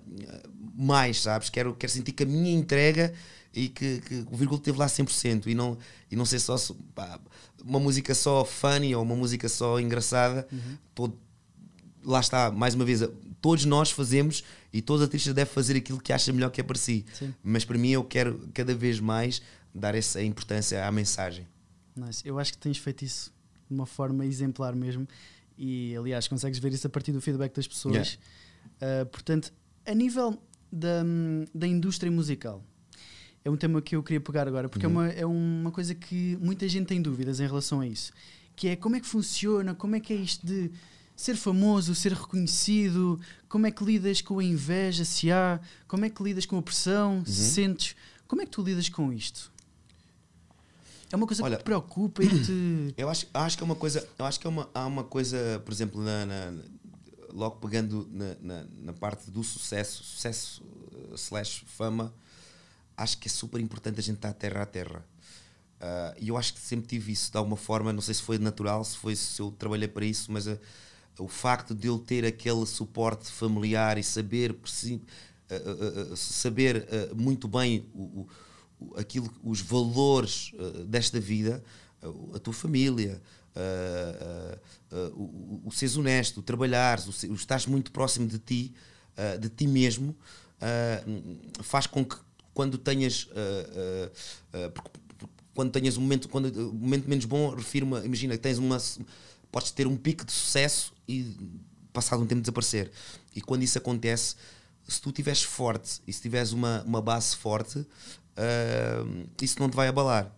[0.75, 1.51] mais, sabes?
[1.51, 3.13] Quero, quero sentir que a minha entrega
[3.53, 5.77] e que, que o vírgula esteve lá 100% e não,
[6.09, 6.55] e não ser só
[6.95, 7.19] pá,
[7.63, 10.47] uma música só funny ou uma música só engraçada.
[10.51, 10.77] Uhum.
[10.95, 11.19] Todo,
[12.03, 13.01] lá está, mais uma vez,
[13.39, 16.63] todos nós fazemos e todos os artistas devem fazer aquilo que acha melhor que é
[16.63, 17.05] para si.
[17.13, 17.35] Sim.
[17.43, 21.47] Mas para mim eu quero cada vez mais dar essa importância à mensagem.
[21.95, 22.21] Nice.
[22.25, 23.33] Eu acho que tens feito isso
[23.69, 25.07] de uma forma exemplar mesmo.
[25.57, 28.17] E aliás, consegues ver isso a partir do feedback das pessoas.
[28.81, 29.03] Yeah.
[29.03, 29.53] Uh, portanto,
[29.85, 31.03] a nível da,
[31.53, 32.63] da indústria musical,
[33.45, 35.01] é um tema que eu queria pegar agora, porque é uhum.
[35.01, 38.11] é, uma, é uma coisa que muita gente tem dúvidas em relação a isso.
[38.55, 40.71] Que é como é que funciona, como é que é isto de
[41.15, 46.09] ser famoso, ser reconhecido, como é que lidas com a inveja, se há, como é
[46.09, 47.25] que lidas com a pressão, uhum.
[47.25, 47.95] se sentes,
[48.27, 49.52] como é que tu lidas com isto?
[51.13, 52.95] É uma coisa Olha, que te preocupa e te.
[52.97, 54.09] Eu acho, acho que é uma coisa.
[54.17, 56.53] Eu acho que é uma, há uma coisa, por exemplo, na, na
[57.31, 62.11] logo pegando na, na, na, parte do sucesso, sucesso uh, slash fama,
[62.97, 65.05] acho que é super importante a gente estar terra a terra.
[65.79, 68.39] Uh, e eu acho que sempre tive isso de alguma forma, não sei se foi
[68.39, 70.59] natural, se foi se eu trabalhei para isso, mas uh,
[71.19, 74.55] o facto de eu ter aquele suporte familiar e saber,
[76.15, 78.27] saber muito bem o,
[78.95, 81.63] aquilo, os valores uh, desta vida,
[82.01, 83.21] uh, a tua família,
[83.55, 88.73] uh, o, o seres honesto, o trabalhar, o, o estás muito próximo de ti,
[89.39, 90.15] de ti mesmo,
[91.61, 92.15] faz com que
[92.51, 93.27] quando tenhas
[95.53, 98.79] quando tenhas um momento quando um momento menos bom refiro imagina que tens uma
[99.51, 101.37] podes ter um pico de sucesso e
[101.93, 102.91] passado um tempo desaparecer.
[103.35, 104.35] E quando isso acontece
[104.87, 107.85] se tu estiveres forte e se tiveres uma, uma base forte,
[108.37, 110.31] uh, isso não te vai abalar.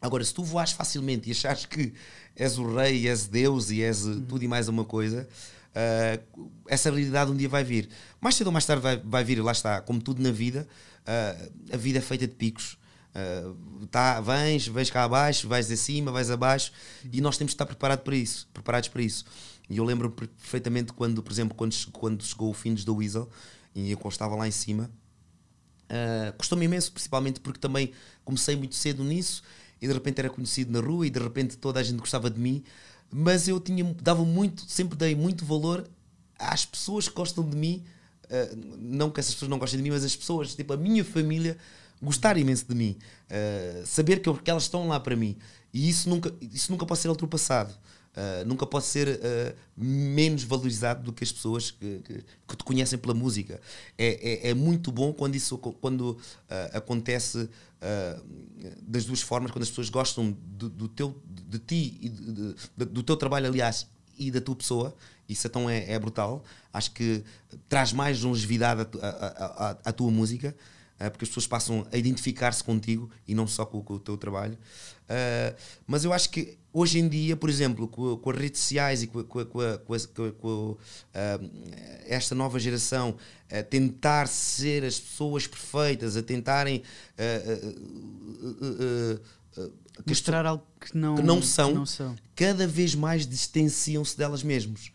[0.00, 1.92] Agora, se tu voares facilmente e achares que
[2.34, 4.22] és o rei, és Deus e és uhum.
[4.22, 5.28] tudo e mais uma coisa,
[5.70, 7.88] uh, essa habilidade um dia vai vir.
[8.20, 10.66] Mais cedo ou mais tarde vai, vai vir, lá está, como tudo na vida,
[11.02, 12.78] uh, a vida é feita de picos.
[13.14, 16.72] Uh, tá, vens, vens cá abaixo, vais acima, vais abaixo,
[17.12, 19.24] e nós temos de estar preparado para isso, preparados para isso.
[19.68, 23.28] E eu lembro perfeitamente quando, por exemplo, quando, quando chegou o fim do Weasel,
[23.74, 24.90] e eu estava lá em cima,
[26.38, 27.92] custou-me imenso, principalmente porque também
[28.24, 29.42] comecei muito cedo nisso
[29.80, 32.38] e de repente era conhecido na rua e de repente toda a gente gostava de
[32.38, 32.62] mim,
[33.10, 35.88] mas eu tinha dava muito, sempre dei muito valor
[36.38, 37.84] às pessoas que gostam de mim,
[38.24, 41.04] uh, não que essas pessoas não gostem de mim, mas as pessoas, tipo a minha
[41.04, 41.58] família,
[42.00, 42.96] gostar imenso de mim,
[43.30, 45.36] uh, saber que, eu, que elas estão lá para mim.
[45.72, 47.74] E isso nunca, isso nunca pode ser ultrapassado.
[48.14, 52.62] Uh, nunca pode ser uh, menos valorizado do que as pessoas que, que, que te
[52.62, 53.58] conhecem pela música.
[53.96, 56.18] É, é, é, muito bom quando isso quando, uh,
[56.76, 57.48] acontece
[58.82, 62.84] das duas formas, quando as pessoas gostam do, do teu, de ti e de, de,
[62.84, 64.94] do teu trabalho, aliás, e da tua pessoa.
[65.28, 66.44] Isso então é, é brutal.
[66.72, 67.24] Acho que
[67.68, 68.86] traz mais longevidade
[69.84, 70.54] à tua música
[71.10, 74.56] porque as pessoas passam a identificar-se contigo e não só com, com o teu trabalho.
[75.12, 75.54] Uh,
[75.86, 79.06] mas eu acho que hoje em dia, por exemplo, com, com as redes sociais e
[79.06, 79.44] com, com,
[80.40, 80.78] com uh,
[82.06, 83.16] esta nova geração,
[83.50, 86.82] a tentar ser as pessoas perfeitas, a tentarem.
[87.18, 89.20] Uh,
[90.06, 94.42] Mostrar algo que não, que não, são, que não são, cada vez mais distanciam-se delas
[94.42, 94.90] mesmos.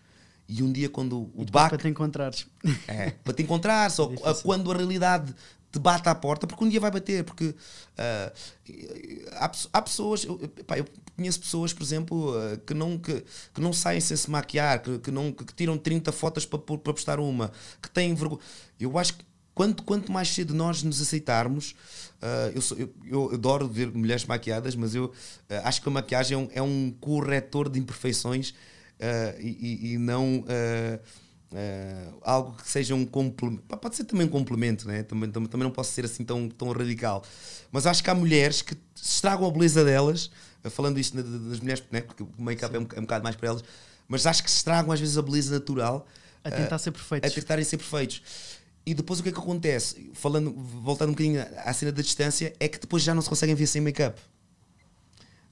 [0.49, 1.69] E um dia, quando o back.
[1.69, 2.47] Para te encontrares.
[2.87, 5.35] É, para te encontrares, ou é quando a realidade
[5.77, 7.23] te bate à porta, porque um dia vai bater.
[7.23, 8.33] Porque uh,
[9.33, 10.85] há, há, pessoas, eu, pá, eu,
[11.15, 14.99] conheço pessoas, por exemplo, uh, que, não, que, que não saem sem se maquiar, que,
[14.99, 18.41] que, não, que tiram 30 fotos para, para postar uma, que têm vergonha.
[18.79, 21.75] Eu acho que quanto, quanto mais cedo nós nos aceitarmos,
[22.21, 25.13] uh, eu, sou, eu, eu, adoro ver mulheres maquiadas, mas eu
[25.63, 28.53] acho que a maquiagem é um, é um corretor de imperfeições
[29.39, 30.43] e, e, e, não
[31.49, 33.63] Uh, algo que seja um complemento.
[33.77, 35.03] Pode ser também um complemento, né?
[35.03, 37.23] também, também, também não posso ser assim tão, tão radical.
[37.71, 40.29] Mas acho que há mulheres que estragam a beleza delas,
[40.63, 42.01] uh, falando isto das mulheres, né?
[42.01, 43.63] porque o make-up é um, é um bocado mais para elas,
[44.09, 46.05] mas acho que estragam às vezes a beleza natural.
[46.43, 47.31] A tentar uh, ser perfeitos.
[47.31, 48.21] A tentarem ser perfeitos.
[48.85, 50.11] E depois o que é que acontece?
[50.13, 53.55] Falando, voltando um bocadinho à cena da distância, é que depois já não se conseguem
[53.55, 54.19] ver sem make-up.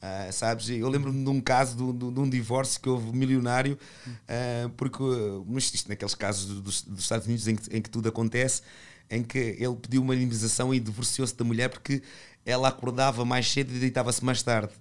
[0.01, 0.69] Uh, sabes?
[0.69, 3.77] Eu lembro-me de um caso de, de, de, um divórcio que houve milionário,
[4.07, 5.01] uh, porque
[5.57, 8.61] isto naqueles casos dos, dos Estados Unidos em que, em que, tudo acontece,
[9.09, 12.03] em que ele pediu uma indemnização e divorciou-se da mulher porque
[12.45, 14.71] ela acordava mais cedo e deitava-se mais tarde.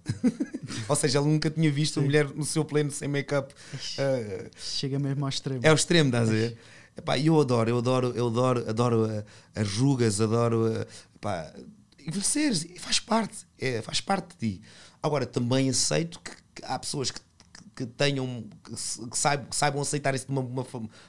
[0.86, 2.00] Ou seja, ele nunca tinha visto Sim.
[2.00, 3.54] a mulher no seu pleno sem make-up.
[3.54, 5.60] Uh, Chega mesmo ao extremo.
[5.62, 6.58] É o extremo, estás a ver?
[6.96, 9.24] Epá, eu adoro, eu adoro, eu adoro, adoro
[9.54, 11.52] as rugas, adoro epá,
[12.06, 14.62] envelhecer, faz parte, é, faz parte de ti.
[15.04, 17.20] Agora, também aceito que, que há pessoas que,
[17.76, 18.42] que tenham,
[19.10, 20.66] que, saibam, que saibam aceitar isso de uma, uma,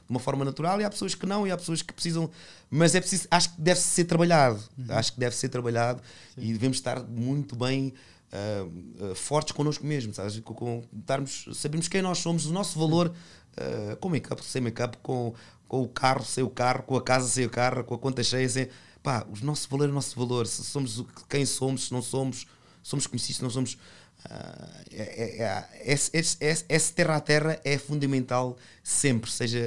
[0.10, 2.30] uma, forma natural e há pessoas que não, e há pessoas que precisam,
[2.70, 4.88] mas é preciso, acho que deve ser trabalhado, uhum.
[4.90, 6.02] acho que deve ser trabalhado
[6.36, 6.42] Sim.
[6.42, 7.94] e devemos estar muito bem
[8.34, 10.38] uh, uh, fortes connosco mesmos, sabes?
[10.42, 14.98] Com, com, darmos, sabemos quem nós somos, o nosso valor uh, com make-up, sem make-up,
[14.98, 15.34] com,
[15.70, 18.22] com o carro, sem o carro, com a casa, sem o carro, com a conta
[18.22, 18.68] cheia, sem,
[19.02, 22.46] pá, o nosso valor é o nosso valor, se somos quem somos, se não somos
[22.86, 23.74] somos conhecidos, não somos.
[23.74, 29.60] Uh, é, é, é, esse terra a terra é fundamental sempre, seja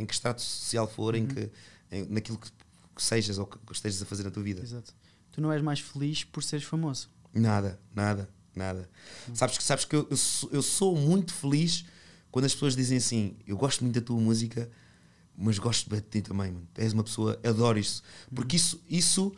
[0.00, 1.20] em que estado social for, uhum.
[1.20, 1.50] em que,
[1.90, 2.48] em, naquilo que,
[2.94, 4.62] que, sejas ou que estejas a fazer na tua vida.
[4.62, 4.94] Exato.
[5.32, 7.10] Tu não és mais feliz por seres famoso?
[7.34, 8.88] Nada, nada, nada.
[9.28, 9.34] Uhum.
[9.34, 11.84] Sabes, sabes que eu, eu sou, eu, sou, muito feliz
[12.30, 14.70] quando as pessoas dizem assim: Eu gosto muito da tua música,
[15.36, 16.68] mas gosto de ti também, mano.
[16.76, 18.00] És uma pessoa, adoro isso.
[18.32, 18.60] Porque uhum.
[18.60, 19.34] isso, isso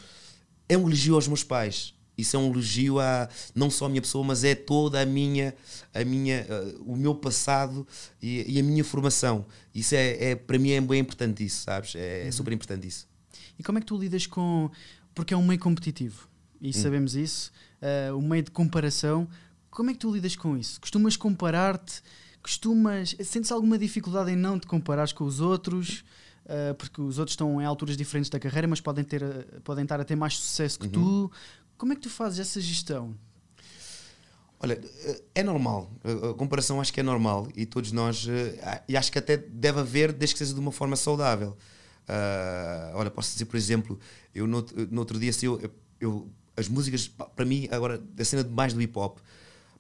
[0.69, 4.01] é um elogio aos meus pais isso é um elogio a não só a minha
[4.01, 5.55] pessoa, mas é toda a minha,
[5.93, 7.87] a minha, uh, o meu passado
[8.23, 9.45] e, e, a minha formação.
[9.75, 11.95] Isso é, é para mim é bem importante isso, sabes?
[11.95, 12.33] É, é uhum.
[12.33, 13.07] super importante isso.
[13.59, 14.71] E como é que tu lidas com
[15.17, 16.29] porque é um meio competitivo
[16.61, 16.73] e hum.
[16.73, 17.51] sabemos isso,
[17.81, 19.27] uh, o meio de comparação.
[19.71, 20.81] Como é que tu lidas com isso?
[20.81, 22.03] Costumas comparar-te?
[22.43, 26.05] Costumas sentes alguma dificuldade em não te comparares com os outros?
[26.45, 29.23] Uh, porque os outros estão em alturas diferentes da carreira, mas podem, ter,
[29.65, 31.29] podem estar a ter mais sucesso que uhum.
[31.29, 31.33] tu.
[31.77, 33.15] Como é que tu fazes essa gestão?
[34.59, 34.81] Olha,
[35.35, 35.91] é normal.
[36.31, 39.81] A comparação acho que é normal e todos nós, eh, e acho que até deve
[39.81, 41.57] haver, desde que seja de uma forma saudável.
[42.09, 43.99] Uh, olha, posso dizer, por exemplo,
[44.35, 45.71] eu no, no outro dia, eu,
[46.01, 49.19] eu, as músicas, para mim, agora, a cena de mais do hip hop,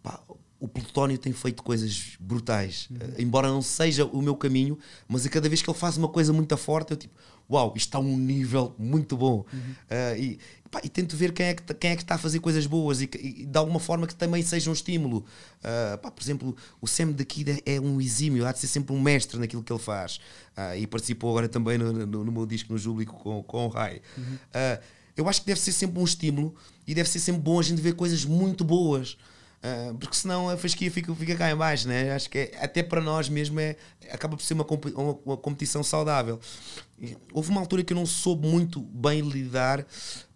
[0.02, 0.20] pá,
[0.58, 2.98] o Plutónio tem feito coisas brutais, uhum.
[3.18, 6.32] embora não seja o meu caminho, mas a cada vez que ele faz uma coisa
[6.32, 7.14] muito forte, eu tipo,
[7.50, 9.44] uau, isto está a um nível muito bom.
[9.52, 9.60] Uhum.
[9.90, 10.38] Uh, e,
[10.70, 13.00] pá, e, tento ver quem é, que, quem é que está a fazer coisas boas
[13.00, 15.24] e, e de alguma forma que também seja um estímulo.
[15.60, 19.00] Uh, pá, por exemplo, o Sam daqui é um exímio, há de ser sempre um
[19.00, 20.16] mestre naquilo que ele faz.
[20.56, 23.68] Uh, e participou agora também no, no, no, meu disco no Júblico com, com o
[23.68, 24.00] Rai.
[24.16, 24.38] Uhum.
[25.16, 26.54] eu acho que deve ser sempre um estímulo
[26.86, 29.16] e deve ser sempre bom a gente ver coisas muito boas.
[29.56, 32.12] Uh, porque senão a fasquia fica, fica cá em baixo, né?
[32.12, 33.76] Acho que é, até para nós mesmo é,
[34.10, 36.38] acaba por ser uma, uma, uma, competição saudável.
[37.32, 39.84] Houve uma altura que eu não soube muito bem lidar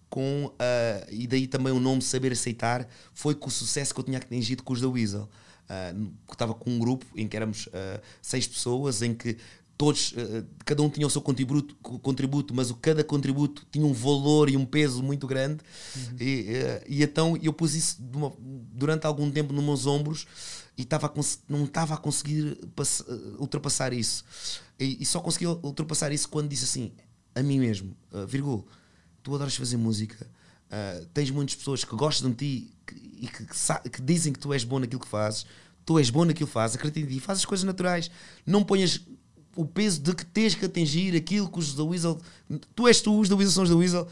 [0.08, 4.04] com, uh, e daí também o nome Saber Aceitar, foi com o sucesso que eu
[4.04, 5.28] tinha atingido com os da Weasel.
[5.68, 7.68] Uh, estava com um grupo em que éramos
[8.20, 9.36] seis pessoas, em que
[9.80, 13.94] todos, uh, cada um tinha o seu contributo, contributo, mas o cada contributo tinha um
[13.94, 15.64] valor e um peso muito grande.
[15.96, 16.16] Uhum.
[16.20, 20.26] E, uh, e, então eu pus isso uma, durante algum tempo nos meus ombros
[20.76, 21.10] e tava
[21.48, 22.58] não estava a conseguir
[23.38, 24.22] ultrapassar isso.
[24.78, 26.92] E, e, só consegui ultrapassar isso quando disse assim
[27.34, 28.68] a mim mesmo: uh, Virgul,
[29.22, 30.26] tu adoras fazer música.
[30.66, 34.38] Uh, tens muitas pessoas que gostam de ti que, e que, que, que, dizem que
[34.38, 35.46] tu és bom naquilo que fazes.
[35.86, 38.10] Tu és bom naquilo que fazes, acredita em ti, fazes coisas naturais.
[38.44, 39.00] Não ponhas
[39.56, 42.18] o peso de que tens que atingir aquilo que os da Weasel.
[42.74, 44.08] Tu és tu, os da Weasel são os da Weasel.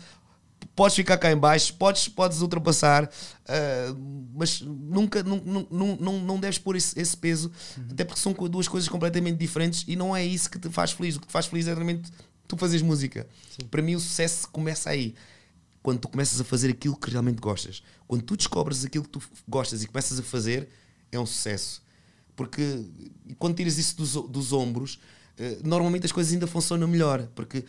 [0.75, 6.41] Podes ficar cá em baixo, podes, podes ultrapassar, uh, mas nunca não, não, não, não
[6.41, 7.87] deves pôr esse, esse peso, uhum.
[7.91, 11.17] até porque são duas coisas completamente diferentes e não é isso que te faz feliz.
[11.17, 12.11] O que te faz feliz é realmente
[12.47, 13.27] tu fazes música.
[13.51, 13.67] Sim.
[13.69, 15.15] Para mim, o sucesso começa aí
[15.83, 17.83] quando tu começas a fazer aquilo que realmente gostas.
[18.07, 20.69] Quando tu descobres aquilo que tu gostas e começas a fazer,
[21.13, 21.83] é um sucesso.
[22.35, 22.85] Porque
[23.39, 24.99] quando tiras isso dos, dos ombros,
[25.65, 27.65] normalmente as coisas ainda funcionam melhor, porque,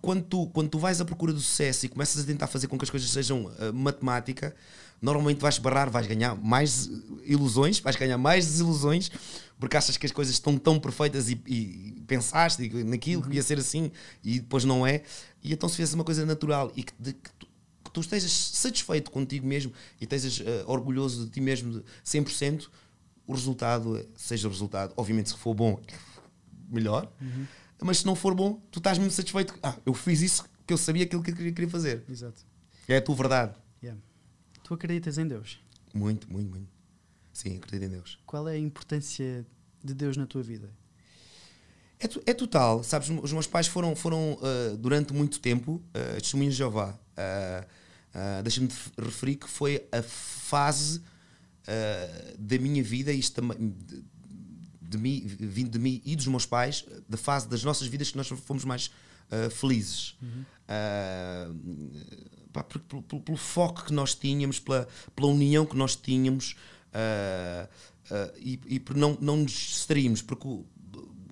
[0.00, 2.76] quando, tu, quando tu vais à procura do sucesso e começas a tentar fazer com
[2.76, 4.54] que as coisas sejam uh, matemática,
[5.00, 6.90] normalmente vais barrar, vais ganhar mais
[7.24, 9.10] ilusões, vais ganhar mais desilusões,
[9.58, 13.58] porque achas que as coisas estão tão perfeitas e, e pensaste naquilo que ia ser
[13.58, 13.90] assim
[14.22, 15.02] e depois não é.
[15.42, 17.46] E então se fizesse uma coisa natural e que, de, que, tu,
[17.84, 22.68] que tu estejas satisfeito contigo mesmo e estejas uh, orgulhoso de ti mesmo de 100%,
[23.26, 25.78] o resultado, seja o resultado, obviamente se for bom,
[26.68, 27.10] melhor.
[27.20, 27.46] Uhum.
[27.82, 29.54] Mas se não for bom, tu estás mesmo satisfeito.
[29.62, 32.04] Ah, eu fiz isso que eu sabia aquilo que eu queria fazer.
[32.08, 32.44] Exato.
[32.86, 33.54] É a tua verdade.
[33.82, 34.00] Yeah.
[34.64, 35.60] Tu acreditas em Deus?
[35.94, 36.68] Muito, muito, muito.
[37.32, 38.18] Sim, acredito em Deus.
[38.26, 39.46] Qual é a importância
[39.82, 40.70] de Deus na tua vida?
[42.00, 42.82] É, é total.
[42.82, 46.90] Sabes, os meus pais foram, foram uh, durante muito tempo uh, testemunhos de Jeová.
[46.92, 47.66] Uh,
[48.14, 51.02] uh, Deixa-me referir que foi a fase
[52.38, 53.76] da minha vida, isto também
[54.88, 58.16] de mim, vindo de mim e dos meus pais, da fase das nossas vidas que
[58.16, 58.90] nós fomos mais
[59.30, 60.16] uh, felizes.
[60.22, 60.44] Uhum.
[60.68, 66.56] Uh, pelo, pelo, pelo, foco que nós tínhamos, pela, pela união que nós tínhamos
[66.92, 67.68] uh,
[68.38, 70.48] e, e por não, não nos distraímos, porque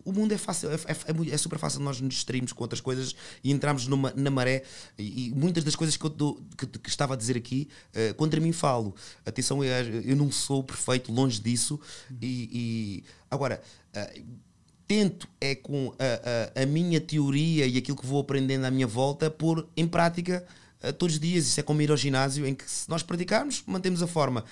[0.06, 3.14] o mundo é fácil, é, é, é, super fácil nós nos distrairmos com outras coisas
[3.42, 4.62] e entrarmos numa, na maré.
[4.96, 8.40] E, e muitas das coisas que eu que, que, estava a dizer aqui, uh, contra
[8.40, 8.94] mim falo.
[9.26, 11.78] Atenção, eu, eu não sou perfeito, longe disso.
[12.22, 13.60] E, e agora.
[13.94, 14.46] Uh,
[14.88, 18.86] tento é com a, a, a, minha teoria e aquilo que vou aprendendo à minha
[18.86, 20.46] volta pôr em prática
[20.84, 21.48] uh, todos os dias.
[21.48, 24.44] Isso é como ir ao ginásio, em que se nós praticarmos, mantemos a forma.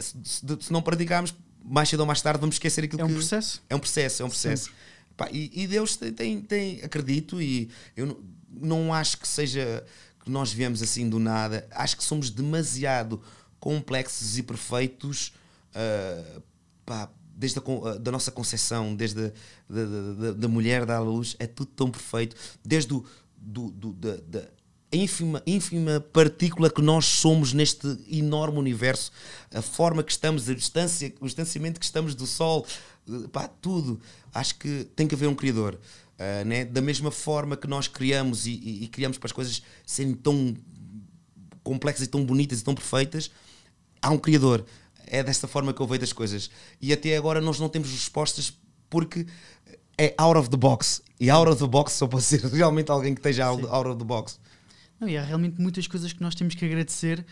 [0.00, 1.32] Se, se, não praticarmos,
[1.64, 3.14] mais cedo ou mais tarde vamos esquecer aquilo é um que.
[3.14, 3.62] Processo.
[3.68, 4.70] É um processo, é um processo.
[5.16, 8.16] Pá, e, e, Deus tem, tem, tem, acredito, e eu não,
[8.50, 9.84] não acho que seja
[10.24, 13.20] que nós viemos assim do nada, acho que somos demasiado
[13.58, 15.32] complexos e perfeitos
[15.74, 16.42] uh,
[16.86, 19.32] pá, desde a uh, da nossa concepção, desde a,
[19.68, 23.04] da, da, da, mulher da luz, é tudo tão perfeito, desde o,
[23.36, 24.48] do, do, da
[24.92, 29.12] ínfima, ínfima partícula que nós somos neste enorme universo,
[29.52, 32.66] a forma que estamos, a distância, o distanciamento que estamos do Sol,
[33.32, 34.00] pá, tudo.
[34.32, 35.78] Acho que tem que haver um Criador.
[36.18, 36.64] Uh, né?
[36.64, 40.56] Da mesma forma que nós criamos e, e, e, criamos para as coisas serem tão
[41.62, 43.30] complexas e tão bonitas e tão perfeitas,
[44.02, 44.64] há um Criador.
[45.06, 46.50] É desta forma que eu vejo as coisas.
[46.80, 48.52] E até agora nós não temos respostas
[48.90, 49.26] porque
[49.96, 51.02] é out of the box.
[51.20, 54.04] E out of the box só pode ser realmente alguém que esteja out of the
[54.04, 54.38] box.
[55.00, 57.24] Não, e há realmente muitas coisas que nós temos que agradecer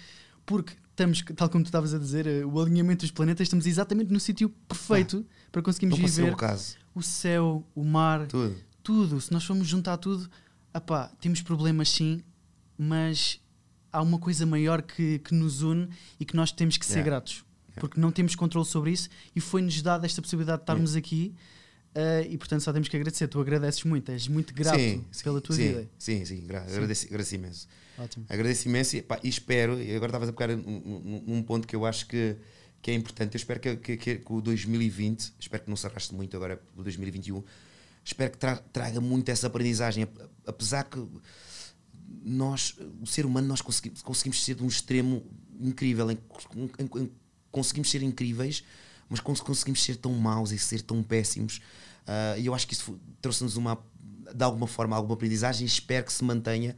[0.44, 4.12] porque estamos, tal como tu estavas a dizer, eh, o alinhamento dos planetas, estamos exatamente
[4.12, 8.56] no sítio perfeito ah, para conseguirmos viver o, o, céu, o mar, tudo.
[8.82, 9.20] tudo.
[9.20, 10.30] Se nós formos juntar tudo,
[10.72, 12.22] apá, temos problemas sim,
[12.78, 13.40] mas
[13.92, 15.88] há uma coisa maior que, que nos une
[16.18, 17.10] e que nós temos que ser yeah.
[17.10, 17.44] gratos.
[17.70, 17.80] Yeah.
[17.80, 21.06] Porque não temos controle sobre isso e foi-nos dada esta possibilidade de estarmos yeah.
[21.06, 21.34] aqui
[21.96, 23.26] Uh, e portanto só temos que agradecer.
[23.26, 25.88] Tu agradeces muito, és muito grato sim, pela tua sim, vida.
[25.98, 26.74] Sim, sim, gra sim.
[26.74, 27.68] Agradeço, agradeço, imenso.
[27.96, 28.26] Ótimo.
[28.28, 31.74] Agradeço imenso e, pá, e espero, e agora estavas a pegar num, num ponto que
[31.74, 32.36] eu acho que,
[32.82, 33.34] que é importante.
[33.34, 36.60] Eu espero que, que, que, que o 2020, espero que não se arraste muito agora,
[36.76, 37.42] o 2021,
[38.04, 40.06] espero que tra traga muito essa aprendizagem,
[40.46, 41.02] apesar que
[42.22, 45.24] nós, o ser humano, nós conseguimos, conseguimos ser de um extremo
[45.58, 46.18] incrível, em,
[46.78, 47.10] em, em,
[47.50, 48.62] conseguimos ser incríveis,
[49.08, 51.62] mas conseguimos ser tão maus e ser tão péssimos.
[52.06, 53.78] Uh, e eu acho que isso trouxe-nos uma,
[54.34, 56.76] de alguma forma, alguma aprendizagem e espero que se mantenha,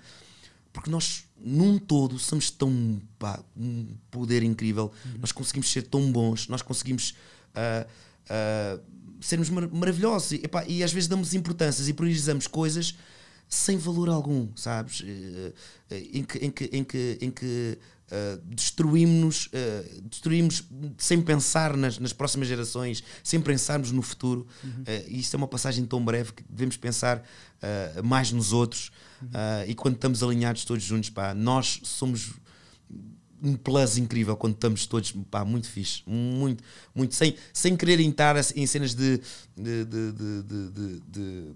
[0.72, 5.18] porque nós, num todo, somos tão pá, um poder incrível, uhum.
[5.20, 7.14] nós conseguimos ser tão bons, nós conseguimos.
[7.54, 7.86] Uh,
[8.30, 12.94] uh, sermos mar maravilhosos e, epá, e às vezes damos importâncias e priorizamos coisas
[13.48, 15.02] sem valor algum, sabes?
[15.04, 15.52] Eh,
[15.90, 17.78] eh, em que, em que, em que, em que
[18.10, 20.64] uh, destruímos-nos uh, destruímos
[20.96, 24.46] sem pensar nas, nas próximas gerações, sem pensarmos no futuro.
[24.62, 24.70] Uhum.
[24.70, 27.22] Uh, e isto é uma passagem tão breve que devemos pensar
[28.04, 28.92] mais nos outros.
[29.20, 29.28] Uhum.
[29.66, 32.34] e quando estamos alinhados todos juntos, pá, nós somos
[33.42, 36.62] um plus incrível quando estamos todos pá, muito fixe, muito,
[36.94, 39.20] muito, sem, sem querer entrar em cenas de,
[39.56, 40.12] de, de,
[41.08, 41.54] de,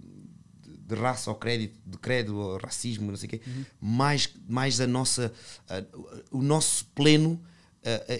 [0.94, 3.64] de, raça ou crédito, de credo ou racismo, não sei o quê, uhum.
[3.80, 5.32] mais, mais a nossa,
[6.30, 7.40] o nosso pleno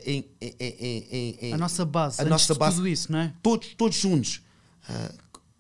[0.05, 3.33] em, em, em, em, a nossa base, a nossa base, tudo isso, não é?
[3.43, 4.43] Todos, todos juntos.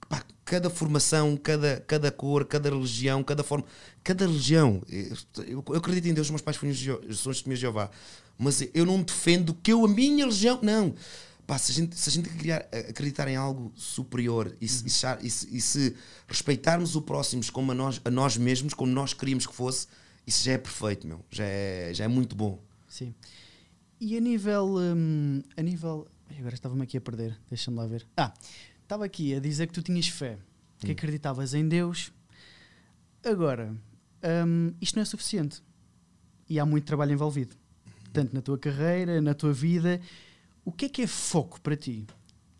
[0.09, 3.65] Pá, cada formação, cada, cada cor, cada religião, cada forma,
[4.03, 4.83] cada religião.
[5.37, 7.91] Eu, eu acredito em Deus, meus pais foram são testemunhas de Jeová,
[8.37, 10.95] mas eu não defendo que eu, a minha religião, não.
[11.47, 15.19] Pá, se a gente, se a gente criar, acreditar em algo superior e, uhum.
[15.21, 15.97] e, e, e, se
[16.29, 19.89] respeitarmos o próximo como a nós, a nós mesmos, como nós queríamos que fosse,
[20.27, 21.25] isso já é perfeito, meu.
[21.31, 22.63] Já é, já é muito bom.
[22.89, 23.15] Sim.
[24.01, 24.77] E a nível.
[24.79, 26.07] Hum, a nível.
[26.39, 28.07] Agora estava-me aqui a perder, deixa-me lá ver.
[28.17, 28.33] Ah,
[28.83, 30.39] estava aqui a dizer que tu tinhas fé,
[30.79, 30.93] que hum.
[30.93, 32.13] acreditavas em Deus.
[33.25, 33.75] Agora,
[34.47, 35.63] hum, isto não é suficiente.
[36.49, 37.57] E há muito trabalho envolvido.
[38.13, 40.01] Tanto na tua carreira, na tua vida.
[40.65, 42.07] O que é que é foco para ti?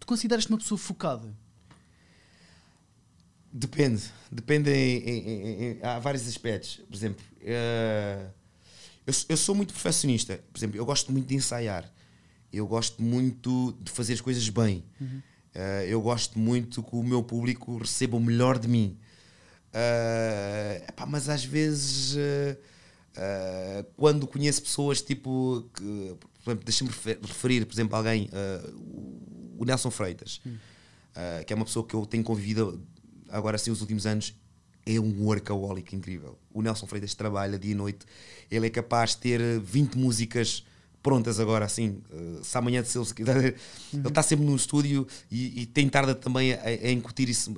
[0.01, 1.33] Tu consideras-te uma pessoa focada?
[3.53, 4.03] Depende.
[4.31, 6.81] Depende em, em, em, há vários aspectos.
[6.89, 8.31] Por exemplo, uh,
[9.07, 10.43] eu, eu sou muito perfeccionista.
[10.53, 11.89] Por exemplo, eu gosto muito de ensaiar.
[12.53, 14.85] Eu gosto muito de fazer as coisas bem.
[15.01, 15.23] Uhum.
[15.55, 18.99] Uh, eu gosto muito que o meu público receba o melhor de mim.
[19.69, 22.17] Uh, epá, mas às vezes,
[23.97, 25.69] quando conheço pessoas tipo.
[25.75, 26.17] Que,
[26.65, 26.91] deixa-me
[27.23, 28.29] referir, por exemplo, alguém,
[29.59, 30.57] o Nelson Freitas, hum.
[31.47, 32.83] que é uma pessoa que eu tenho convivido
[33.29, 34.35] agora assim os últimos anos.
[34.85, 36.37] É um workaholic incrível.
[36.53, 38.05] O Nelson Freitas trabalha dia e noite.
[38.51, 40.65] Ele é capaz de ter 20 músicas
[41.03, 43.55] prontas agora, assim, uh, se amanhã se ele, uhum.
[43.93, 47.55] ele está sempre no estúdio e, e tem tarde também a, a incutir isso,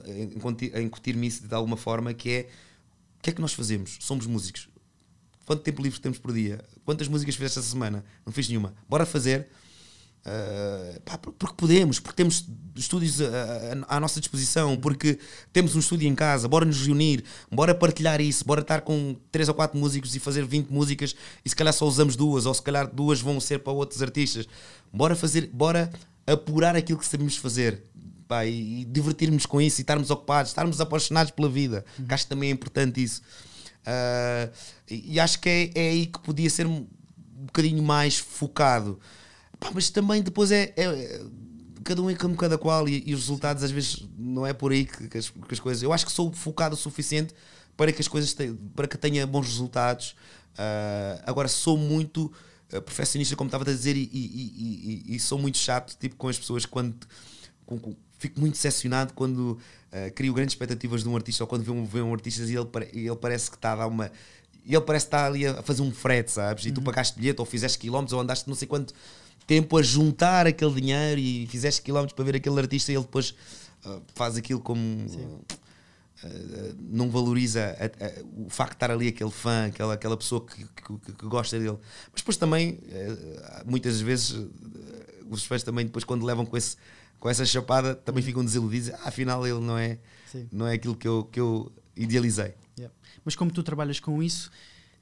[0.74, 2.49] a incutir-me isso de alguma forma, que é
[3.18, 3.99] o que é que nós fazemos?
[4.01, 4.68] Somos músicos.
[5.45, 6.65] Quanto tempo livre temos por dia?
[6.85, 8.05] Quantas músicas fizeste esta semana?
[8.25, 8.75] Não fiz nenhuma.
[8.89, 9.49] Bora fazer
[10.25, 15.19] Uh, pá, porque podemos, porque temos estúdios à, à, nossa disposição, porque
[15.53, 17.23] temos um estúdio em casa, bora nos reunir,
[17.53, 21.15] bora partilhar isso, bora estar com 3 ou 4 músicos e fazer 20 músicas
[21.45, 24.49] e se calhar só usamos duas, ou se calhar duas vão ser para outros artistas.
[24.91, 25.93] Bora fazer, bora
[26.27, 27.83] apurar aquilo que sabemos fazer.
[28.27, 32.07] Pá, e, e divertirmos com isso e estarmos ocupados, estarmos apaixonados pela vida, uhum.
[32.07, 33.21] que acho que também é importante isso.
[33.85, 34.51] Uh,
[34.91, 36.87] e, acho que é, é aí que podia ser um
[37.47, 38.99] bocadinho mais focado.
[39.61, 41.22] Pá, mas também depois é, é,
[41.85, 44.72] cada um é como cada qual e, e, os resultados às vezes não é por
[44.72, 45.82] aí que, que, as, que, as, coisas.
[45.82, 47.35] Eu acho que sou focado o suficiente
[47.76, 50.16] para que as coisas te, para que tenha bons resultados.
[50.55, 52.32] Uh, agora sou muito
[52.72, 56.64] uh, como estava a dizer, e, e, e, sou muito chato tipo, com as pessoas
[56.64, 57.07] quando
[57.66, 59.59] com, com, fico muito decepcionado quando
[59.93, 62.57] uh, crio grandes expectativas de um artista ou quando vê um, vê um artista e
[62.57, 64.11] ele, ele parece que está a dar uma.
[64.66, 66.64] Ele parece que está ali a fazer um frete, sabes?
[66.64, 66.75] E uhum.
[66.75, 68.95] tu pagaste bilhete ou fizeste quilómetros ou andaste não sei quanto
[69.47, 73.35] tempo a juntar aquele dinheiro e fizeste quilómetros para ver aquele artista e ele depois
[73.85, 74.81] uh, faz aquilo como.
[74.81, 80.47] Uh, não valoriza a, a, o facto de estar ali aquele fã, aquela, aquela pessoa
[80.47, 81.77] que, que, que gosta dele.
[82.11, 84.35] Mas depois também, uh, muitas vezes,
[85.29, 86.79] os fãs também, depois, quando levam com, esse,
[87.25, 88.91] com essa chapada, também ficam desiludidos.
[88.91, 89.99] Ah, afinal, ele não é,
[90.53, 92.53] não é aquilo que eu, que eu idealizei.
[92.77, 92.95] Yeah.
[93.25, 94.51] Mas como tu trabalhas com isso,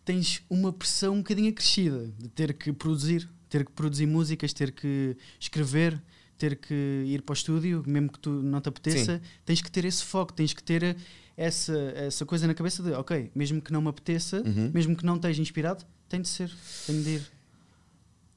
[0.04, 4.70] tens uma pressão um bocadinho acrescida de ter que produzir ter que produzir músicas, ter
[4.70, 6.00] que escrever,
[6.38, 9.20] ter que ir para o estúdio, mesmo que tu não te apeteça, Sim.
[9.44, 10.96] tens que ter esse foco, tens que ter
[11.36, 14.70] essa, essa coisa na cabeça de, ok, mesmo que não me apeteça, uhum.
[14.72, 16.50] mesmo que não esteja inspirado, tem de ser,
[16.86, 17.31] tem de ir.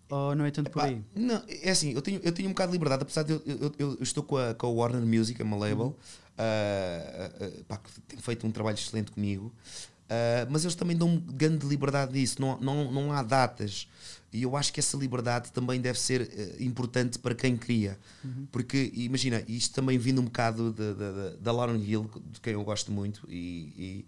[0.09, 1.01] Ou não é tanto por aí?
[1.15, 3.73] Não, é assim, eu tenho, eu tenho um bocado de liberdade, apesar de eu, eu,
[3.79, 8.01] eu estou com a, com a Warner Music, a uma label, uh, uh, pá, que
[8.01, 9.51] tem feito um trabalho excelente comigo.
[10.05, 13.87] Uh, mas eles também dão grande liberdade disso, não, não, não há datas.
[14.31, 16.29] E eu acho que essa liberdade também deve ser
[16.59, 17.97] importante para quem cria.
[18.23, 18.45] Uhum.
[18.51, 20.75] Porque, imagina, isto também vindo um bocado
[21.39, 24.03] da Lauren Hill, de quem eu gosto muito, e,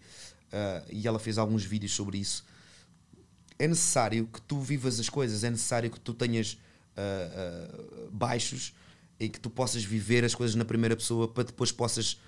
[0.91, 2.43] e, e ela fez alguns vídeos sobre isso.
[3.59, 6.57] É necessário que tu vivas as coisas, é necessário que tu tenhas
[8.11, 8.73] baixos
[9.19, 12.19] e que tu possas viver as coisas na primeira pessoa para depois possas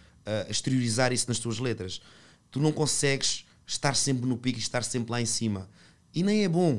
[0.48, 2.02] exteriorizar isso nas tuas letras.
[2.52, 5.70] Tu não consegues estar sempre no pico e estar sempre lá em cima.
[6.14, 6.76] E nem é bom.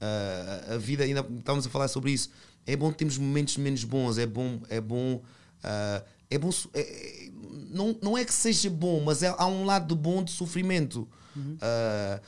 [0.00, 2.30] Uh, a vida, ainda estávamos a falar sobre isso.
[2.66, 6.50] É bom termos momentos menos bons, é bom, é bom, uh, é bom.
[6.74, 7.30] É,
[7.70, 11.08] não, não é que seja bom, mas é, há um lado bom de sofrimento.
[11.34, 11.56] Uhum.
[11.56, 12.20] Uh,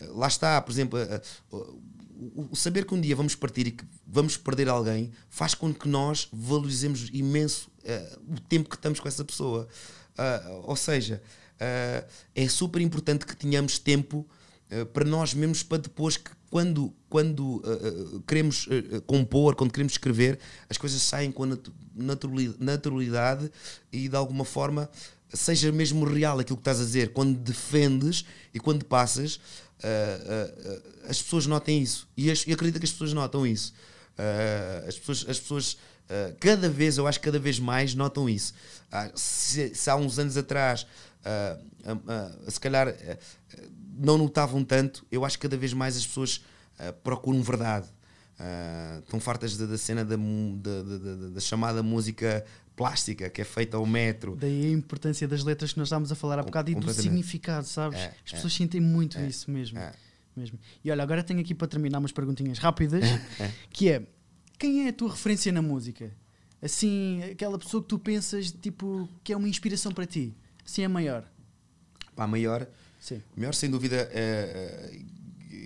[0.00, 0.98] lá está, por exemplo,
[1.50, 5.72] o, o, saber que um dia vamos partir e que vamos perder alguém faz com
[5.72, 7.70] que nós valorizemos imenso
[8.26, 9.68] o tempo que estamos com essa pessoa.
[10.64, 11.22] ou seja,
[12.34, 14.26] é super importante que tenhamos tempo
[14.92, 17.62] para nós mesmos, para depois que quando, quando
[18.26, 18.68] queremos
[19.06, 20.38] compor, quando queremos escrever,
[20.68, 21.44] as coisas saem com
[22.58, 23.50] naturalidade
[23.92, 24.90] e de alguma forma
[25.32, 27.12] seja mesmo real aquilo que estás a dizer.
[27.12, 28.24] Quando defendes
[28.54, 29.40] e quando passas,
[31.08, 32.08] as pessoas notem isso.
[32.16, 33.72] E, as, e acredito que as pessoas notam isso.
[34.86, 35.76] as pessoas, as pessoas
[36.40, 38.54] cada vez, eu acho que cada vez mais notam isso.
[39.14, 40.86] Se, se, há uns anos atrás
[41.24, 42.94] uh, uh, se calhar
[43.98, 46.42] não notavam tanto, eu acho que cada vez mais as pessoas
[47.02, 47.88] procuram verdade.
[49.00, 52.44] Estão fartas da, cena da, da, da, da chamada música
[52.76, 54.36] plástica que é feita ao metro.
[54.36, 57.66] Daí a importância das letras que nós estávamos a falar há bocado e do significado,
[57.66, 57.98] sabes?
[57.98, 59.92] É, As pessoas é, sentem muito é, isso mesmo, é.
[60.36, 60.58] mesmo.
[60.84, 63.02] E olha, agora tenho aqui para terminar umas perguntinhas rápidas,
[63.40, 63.50] é.
[63.70, 64.06] que é
[64.58, 66.12] quem é a tua referência na música?
[66.60, 70.34] Assim, aquela pessoa que tu pensas tipo que é uma inspiração para ti.
[70.64, 71.24] Sim, é maior.
[72.14, 72.66] Pá, maior.
[72.98, 73.22] Sim.
[73.36, 74.98] Maior, sem dúvida, é,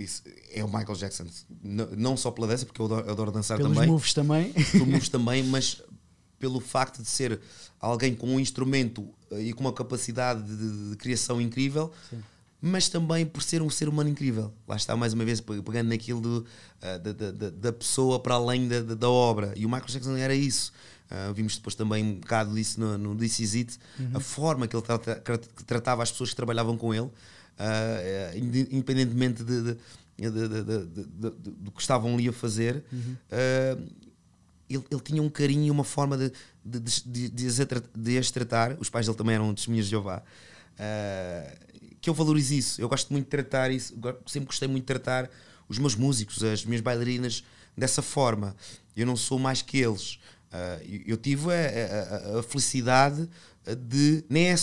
[0.05, 1.27] é, é o Michael Jackson.
[1.63, 3.91] Não só pela dança, porque eu adoro, eu adoro dançar Pelos também.
[3.91, 4.53] moves também.
[4.53, 5.83] Pelos moves também, mas
[6.39, 7.39] pelo facto de ser
[7.79, 12.23] alguém com um instrumento eh, e com uma capacidade de, de criação incrível, Sim.
[12.61, 14.53] mas também por ser um ser humano incrível.
[14.67, 16.47] Lá está, mais uma vez, pegando naquilo do,
[16.83, 19.53] uh, da, da, da, pessoa para além da, da obra.
[19.55, 20.73] E o Michael Jackson era isso.
[21.11, 24.11] Uh, vimos depois também um bocado disso no, no This Is It, uhum.
[24.15, 25.21] a forma que ele trata,
[25.57, 27.11] que tratava as pessoas que trabalhavam com ele,
[27.59, 28.39] uh,
[28.71, 29.77] independentemente de,
[30.19, 32.85] do que estavam ali a fazer.
[32.93, 33.17] Uhum.
[33.31, 34.11] Uh,
[34.69, 36.33] ele, ele, tinha um carinho e uma forma de,
[36.65, 37.49] de, de,
[37.95, 38.77] de, as tratar.
[38.79, 40.23] Os pais dele também eram testemunhas de Jeová.
[42.01, 42.81] que eu valorizo isso.
[42.81, 43.95] Eu gosto muito de tratar isso.
[44.27, 45.29] Sempre gostei muito de tratar
[45.69, 47.43] os meus músicos, as minhas bailarinas
[47.77, 48.55] dessa forma.
[48.97, 50.19] Eu não sou mais que eles.
[50.53, 53.29] Uh, eu tive a, a, a, felicidade
[53.87, 54.25] de.
[54.29, 54.55] Nem é,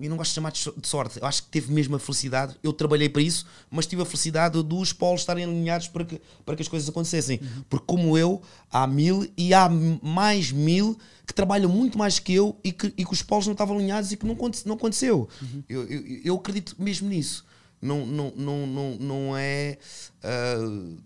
[0.00, 2.56] eu não gosto de chamar de sorte, eu acho que teve mesmo a felicidade.
[2.62, 6.56] Eu trabalhei para isso, mas tive a felicidade dos polos estarem alinhados para que, para
[6.56, 7.40] que as coisas acontecessem.
[7.40, 7.64] Uhum.
[7.68, 12.58] Porque, como eu, há mil e há mais mil que trabalham muito mais que eu
[12.62, 14.36] e que, e que os polos não estavam alinhados e que não,
[14.66, 15.28] não aconteceu.
[15.40, 15.64] Uhum.
[15.68, 17.44] Eu, eu, eu, acredito mesmo nisso.
[17.80, 19.78] Não, não, não, não, não é.
[20.22, 20.96] Uh,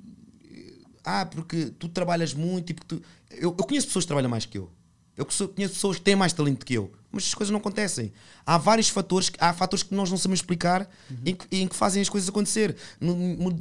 [1.04, 4.46] ah, porque tu trabalhas muito e porque tu eu, eu conheço pessoas que trabalham mais
[4.46, 4.70] que eu.
[5.18, 8.12] Eu conheço pessoas que têm mais talento que eu, mas as coisas não acontecem.
[8.46, 11.16] Há vários fatores, há fatores que nós não sabemos explicar uhum.
[11.26, 12.76] em, que, em, que, fazem as coisas acontecer.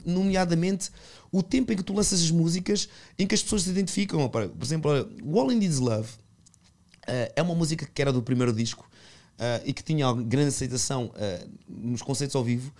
[0.05, 0.91] Nomeadamente,
[1.31, 2.87] o tempo em que tu lanças as músicas
[3.17, 4.29] em que as pessoas se identificam.
[4.29, 4.91] Por exemplo,
[5.35, 8.87] All In Needs Love uh, é uma música que era do primeiro disco
[9.39, 12.71] uh, e que tinha grande aceitação uh, nos concertos ao vivo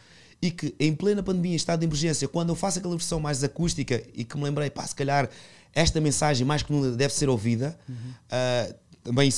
[0.42, 4.04] e que em plena pandemia, estado de emergência, quando eu faço aquela versão mais acústica
[4.14, 5.30] e que me lembrei, pá, se calhar
[5.74, 7.78] esta mensagem mais que nunca deve ser ouvida.
[7.88, 7.96] Uhum.
[7.96, 9.32] Uh, também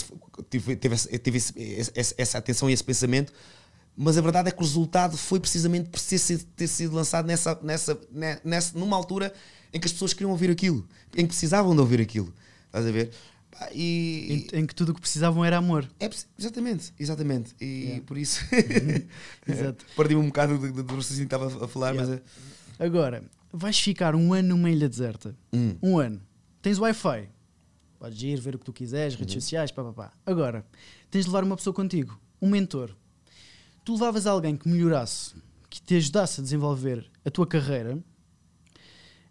[0.50, 1.54] tive, tive, esse,
[1.95, 3.32] esse, essa atenção e esse pensamento,
[3.95, 8.00] mas a verdade é que o resultado foi precisamente por ter sido lançado nessa, nessa,
[8.43, 9.34] nessa, numa altura
[9.74, 12.34] em que as pessoas queriam ouvir aquilo, em que precisavam de ouvir aquilo.
[12.66, 13.12] Estás a ver?
[13.74, 15.89] E, em, em, que tudo o que precisavam era amor.
[16.00, 17.54] É, exatamente, exatamente.
[17.60, 18.04] E yeah.
[18.06, 18.41] por isso
[19.95, 22.10] perdi-me um bocado do, do que estava a falar, yeah.
[22.10, 22.22] mas.
[22.80, 22.86] É...
[22.86, 25.36] Agora, vais ficar um ano numa ilha deserta.
[25.52, 25.76] Hum.
[25.82, 26.22] Um ano.
[26.62, 27.30] Tens Wi-Fi.
[28.00, 29.41] Podes ir ver o que tu quiseres, redes uhum.
[29.41, 30.14] sociais, papapá.
[30.26, 30.66] Agora,
[31.12, 32.95] tens de levar uma pessoa contigo, um mentor.
[33.84, 35.36] Tu levavas alguém que melhorasse,
[35.70, 38.02] que te ajudasse a desenvolver a tua carreira,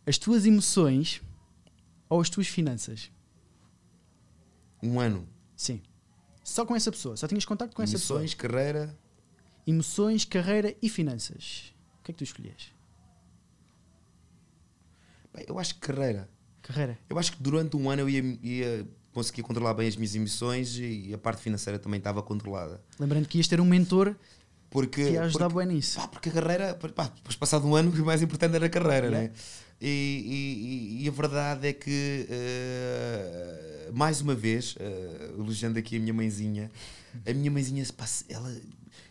[0.07, 1.23] as tuas emoções
[2.11, 3.11] ou as tuas finanças.
[4.83, 5.29] Um ano?
[5.57, 5.83] Sim.
[6.45, 7.17] Só com essa pessoa.
[7.17, 8.21] Só tinhas contato com emoções, essa pessoa.
[8.21, 8.99] Emoções, carreira.
[9.67, 11.75] Emoções, carreira e finanças.
[12.01, 12.73] O que é que tu escolhias?
[15.47, 16.29] Eu acho que carreira.
[16.63, 16.99] Carreira.
[17.09, 20.77] Eu acho que durante um ano eu ia, ia conseguir controlar bem as minhas emissões
[20.79, 22.83] e a parte financeira também estava controlada.
[22.99, 24.17] Lembrando que ias ter um mentor
[24.71, 25.99] Porque, Que ajudar porque, bem nisso.
[25.99, 29.07] pá, porque a carreira, pá, depois passado um ano, o mais importante era a carreira,
[29.07, 29.29] Yeah.
[29.29, 29.31] né?
[29.81, 36.01] E, e- e a verdade é que, eh, mais uma vez, eh, elogiando aqui a
[36.01, 36.71] minha mãezinha,
[37.27, 38.51] a minha mãezinha, pá, ela,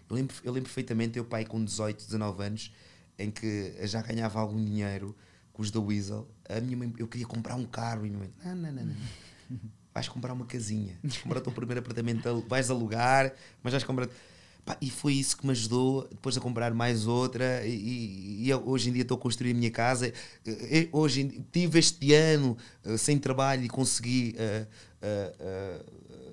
[0.10, 2.72] eu, lembro, eu lembro perfeitamente, eu pai com 18, 19 anos,
[3.18, 5.16] em que já ganhava algum dinheiro
[5.54, 8.30] com os da Weasel, a minha mãe, eu queria comprar um carro e minha mãe,
[8.46, 8.96] não, não, não, não.
[9.94, 13.34] Vais comprar uma casinha, vais comprar o teu primeiro apartamento, vais alugar,
[13.64, 14.08] mas vais comprar.
[14.68, 17.66] Pá, e foi isso que me ajudou depois a comprar mais outra.
[17.66, 17.72] E,
[18.44, 20.08] e- e hoje em dia estou a construir a minha casa.
[20.08, 20.14] Eh,
[20.46, 24.66] eh, Hoje tive este ano eh, sem trabalho e consegui eh,
[25.02, 25.82] eh, eh,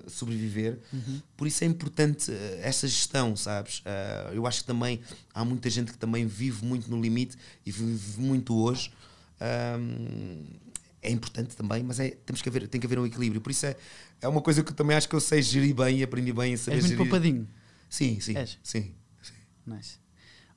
[0.08, 0.80] sobreviver.
[1.36, 3.82] Por isso é importante essa gestão, sabes?
[4.34, 5.00] Eu acho que também
[5.32, 8.90] há muita gente que também vive muito no limite e vive muito hoje.
[9.40, 10.44] Ahm,
[11.00, 13.40] é importante também, mas é, temos que haver, tem que haver um equilíbrio.
[13.40, 13.76] Por isso é,
[14.20, 16.54] é uma coisa que eu também acho que eu sei gerir bem e aprendi bem
[16.54, 17.06] a saber És muito gerir.
[17.10, 17.48] poupadinho.
[17.94, 18.58] Sim, sim, És?
[18.60, 18.92] sim.
[19.22, 19.34] sim.
[19.64, 20.00] Nice.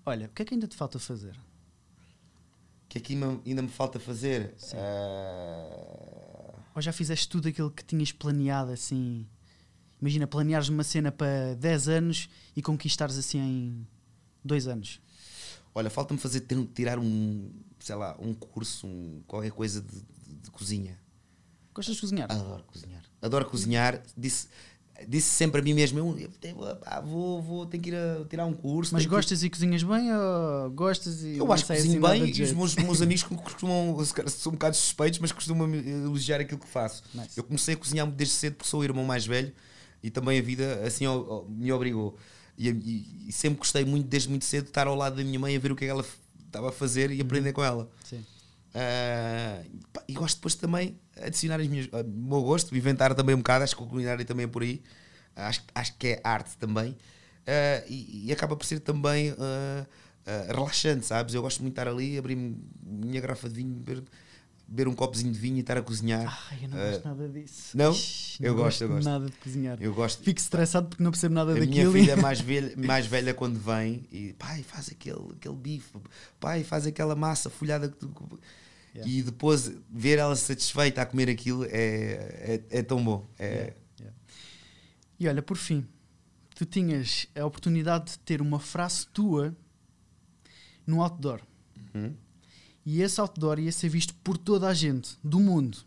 [0.04, 1.36] Olha, o que é que ainda te falta fazer?
[1.36, 4.56] O que é que ainda, me falta fazer?
[4.58, 4.76] Sim.
[4.80, 9.28] Ah, Ou já fizeste tudo aquilo que tinhas planeado assim?
[10.02, 13.88] Imagina planeares uma cena para 10 anos e conquistares assim em
[14.44, 15.00] 2 anos.
[15.76, 20.36] olha, falta-me fazer ter- tirar um, sei lá, um curso, um, qualquer coisa de, de-
[20.42, 20.98] de cozinha.
[21.72, 22.32] Gostas de cozinhar?
[22.32, 23.04] Adoro cozinhar.
[23.22, 24.02] Adoro cozinhar.
[24.18, 24.48] Disse,
[25.08, 28.54] disse sempre a mim mesmo, eu, eu, vou, vou, tenho que ir a tirar um
[28.54, 28.94] curso.
[28.94, 32.00] Mas tenho que- gostas e cozinhas bem ou gostas e Eu acho que cozinho assim
[32.00, 36.40] nada bem e os meus, meus amigos costumam, são um bocado suspeitos, mas costumam elogiar
[36.42, 37.04] aquilo que faço.
[37.14, 37.30] Nice.
[37.38, 39.52] Eu comecei a cozinhar desde cedo porque sou o irmão mais velho
[40.02, 41.06] e também a vida assim
[41.50, 42.18] me obrigou.
[42.58, 45.38] E, e- e sempre gostei muito, desde muito cedo, de estar ao lado da minha
[45.40, 46.04] mãe a ver o que é ela
[46.46, 47.90] estava a fazer e aprender com ela.
[48.04, 48.26] Sim.
[48.80, 53.34] Ah, pá, e gosto depois também de adicionar as minhas, o meu gosto, inventar também
[53.34, 54.82] um bocado, acho que o culinário também é por aí.
[55.36, 56.96] Acho, acho que é arte também.
[57.48, 59.86] Ah, e, e acaba por ser também ah,
[60.28, 61.34] ah, relaxante, sabes?
[61.34, 64.04] Eu gosto muito de estar ali, abrir minha garrafa de vinho, beber,
[64.68, 66.26] beber um copozinho de vinho e estar a cozinhar.
[66.52, 67.78] Ai, eu não Ah, gosto nada disso.
[67.78, 67.92] não?
[67.92, 69.06] Ixi, Eu não gosto, eu gosto.
[69.08, 69.78] nada de cozinhar.
[69.82, 70.22] Eu gosto.
[70.24, 71.98] Fico estressado porque não percebo nada A minha daquilo.
[71.98, 75.98] e- filha é mais velha, mais velha quando vem e pai, faz aquele, aquele bife,
[76.40, 78.12] pai, faz aquela massa folhada que tu.
[78.98, 79.12] Yeah.
[79.12, 83.30] E depois ver ela satisfeita a comer aquilo é, é, é tão bom.
[83.38, 84.18] É, Yeah, yeah.
[85.20, 85.86] E olha, por fim,
[86.56, 89.56] tu tinhas a oportunidade de ter uma frase tua
[90.86, 91.42] num outdoor.
[91.94, 92.16] Uhum.
[92.84, 95.78] E esse outdoor ia ser visto por toda a gente do mundo.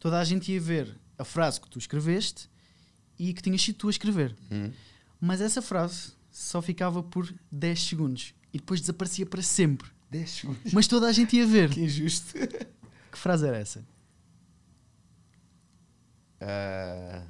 [0.00, 2.48] Toda a gente ia ver a frase que tu escreveste
[3.16, 4.34] e que tinhas sido tu a escrever.
[4.50, 4.72] Uhum.
[5.20, 9.93] Mas essa frase só ficava por 10 segundos e depois desaparecia para sempre.
[10.14, 10.72] 10 segundos.
[10.72, 11.70] Mas toda a gente ia ver.
[11.70, 12.34] Que injusto.
[13.10, 13.84] Que frase era essa?
[16.40, 17.22] Ah,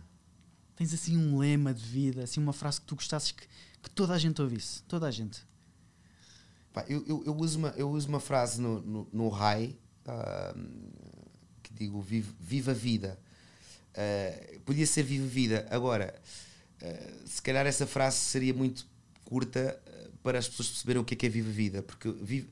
[0.77, 3.47] Tens assim um lema de vida, assim uma frase que tu gostasses que,
[3.83, 4.83] que toda a gente ouvisse.
[4.83, 5.41] Toda a gente.
[6.73, 9.77] pá, eu, eu, eu uso uma, eu uso uma frase no, no, no Rai
[10.07, 10.55] ah,
[11.63, 13.19] que digo: vive, viva a vida.
[13.95, 15.67] Ah, podia ser viva a vida.
[15.71, 16.15] Agora,
[17.25, 18.87] se calhar essa frase seria muito
[19.25, 19.81] curta
[20.23, 22.49] para as pessoas perceberem o que é que é viva a vida, porque vive,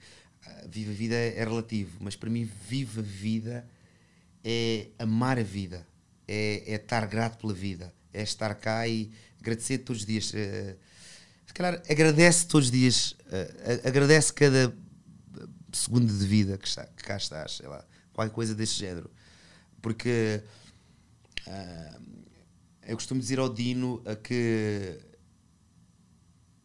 [0.46, 3.68] ah, viva a vida é, relativo, mas para mim, viva a vida
[4.44, 5.86] é amar a vida,
[6.26, 10.32] é, é estar grato pela vida, é estar cá e agradecer todos os dias.
[10.34, 10.76] eh,
[11.46, 14.74] se calhar agradece todos os dias, eh, a- agradece cada
[15.72, 19.10] segundo de vida que, está, que cá estás, sei lá, qualquer coisa desse género.
[19.80, 20.42] Porque
[21.46, 22.00] ah,
[22.86, 24.98] eu costumo dizer ao Dino que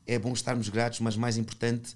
[0.05, 1.95] é bom estarmos gratos, mas mais importante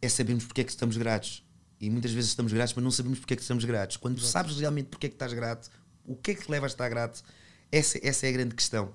[0.00, 1.44] é sabermos porque é que estamos gratos.
[1.80, 3.96] E muitas vezes estamos gratos, mas não sabemos porque é que estamos gratos.
[3.96, 5.70] Quando sabes realmente porque é que estás grato,
[6.04, 7.22] o que é que te leva a estar grato,
[7.70, 8.92] essa, essa é a grande questão.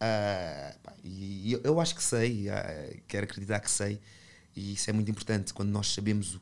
[0.00, 4.00] Ah, pá, e eu, eu acho que sei, ah, quero acreditar que sei,
[4.54, 6.40] e isso é muito importante quando nós sabemos, o-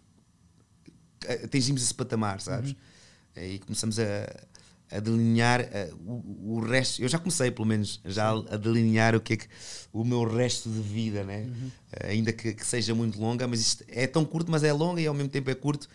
[1.45, 2.75] atingimos esse patamar, sabes?
[3.37, 4.05] E começamos a,
[4.91, 7.03] a delinear ah, o, o resto.
[7.03, 9.49] Eu já comecei, pelo menos, já a delinear o que é que
[9.93, 11.49] o meu resto de vida, né?
[11.93, 15.01] Ah, ainda que, que seja muito longa, mas isto é tão curto, mas é longa
[15.01, 15.89] e ao mesmo tempo é curto.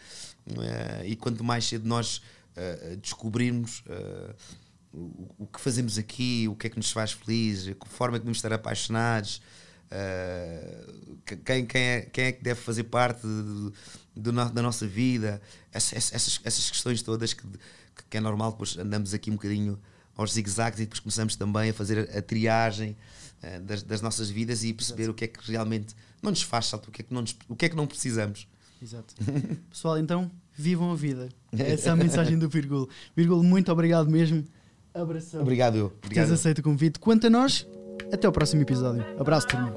[0.58, 2.22] Ah, e quanto mais cedo nós
[3.02, 3.82] descobrirmos
[4.94, 8.24] o, o que fazemos aqui, o que é que nos faz felizes, a forma que
[8.24, 9.42] devemos estar apaixonados,
[9.90, 13.22] uh, que- quem, quem, é, quem é que deve fazer parte
[14.16, 15.42] da nossa vida,
[15.74, 17.44] Essa- essa- essas, essas questões todas que,
[18.02, 19.80] que- que é normal, depois andamos aqui um bocadinho
[20.16, 22.96] aos zigue-zagues e depois começamos também a fazer a, triagem
[23.44, 26.66] uh, das, das nossas vidas e perceber o que é que realmente não nos faz
[26.68, 28.48] salto, o que é que não, nos- o que é que não precisamos.
[28.82, 29.14] Exato.
[29.70, 31.30] Pessoal, então, vivam a vida.
[31.58, 32.90] Essa é a mensagem do Virgulo.
[33.16, 34.44] Virgulo, muito obrigado mesmo.
[34.94, 35.42] Abração.
[35.42, 35.86] Obrigado, eu.
[36.04, 36.26] Obrigado.
[36.26, 37.00] teres aceito o convite.
[37.00, 37.66] Quanto a nós,
[38.12, 39.06] até o próximo episódio.
[39.20, 39.74] Abraço, turma.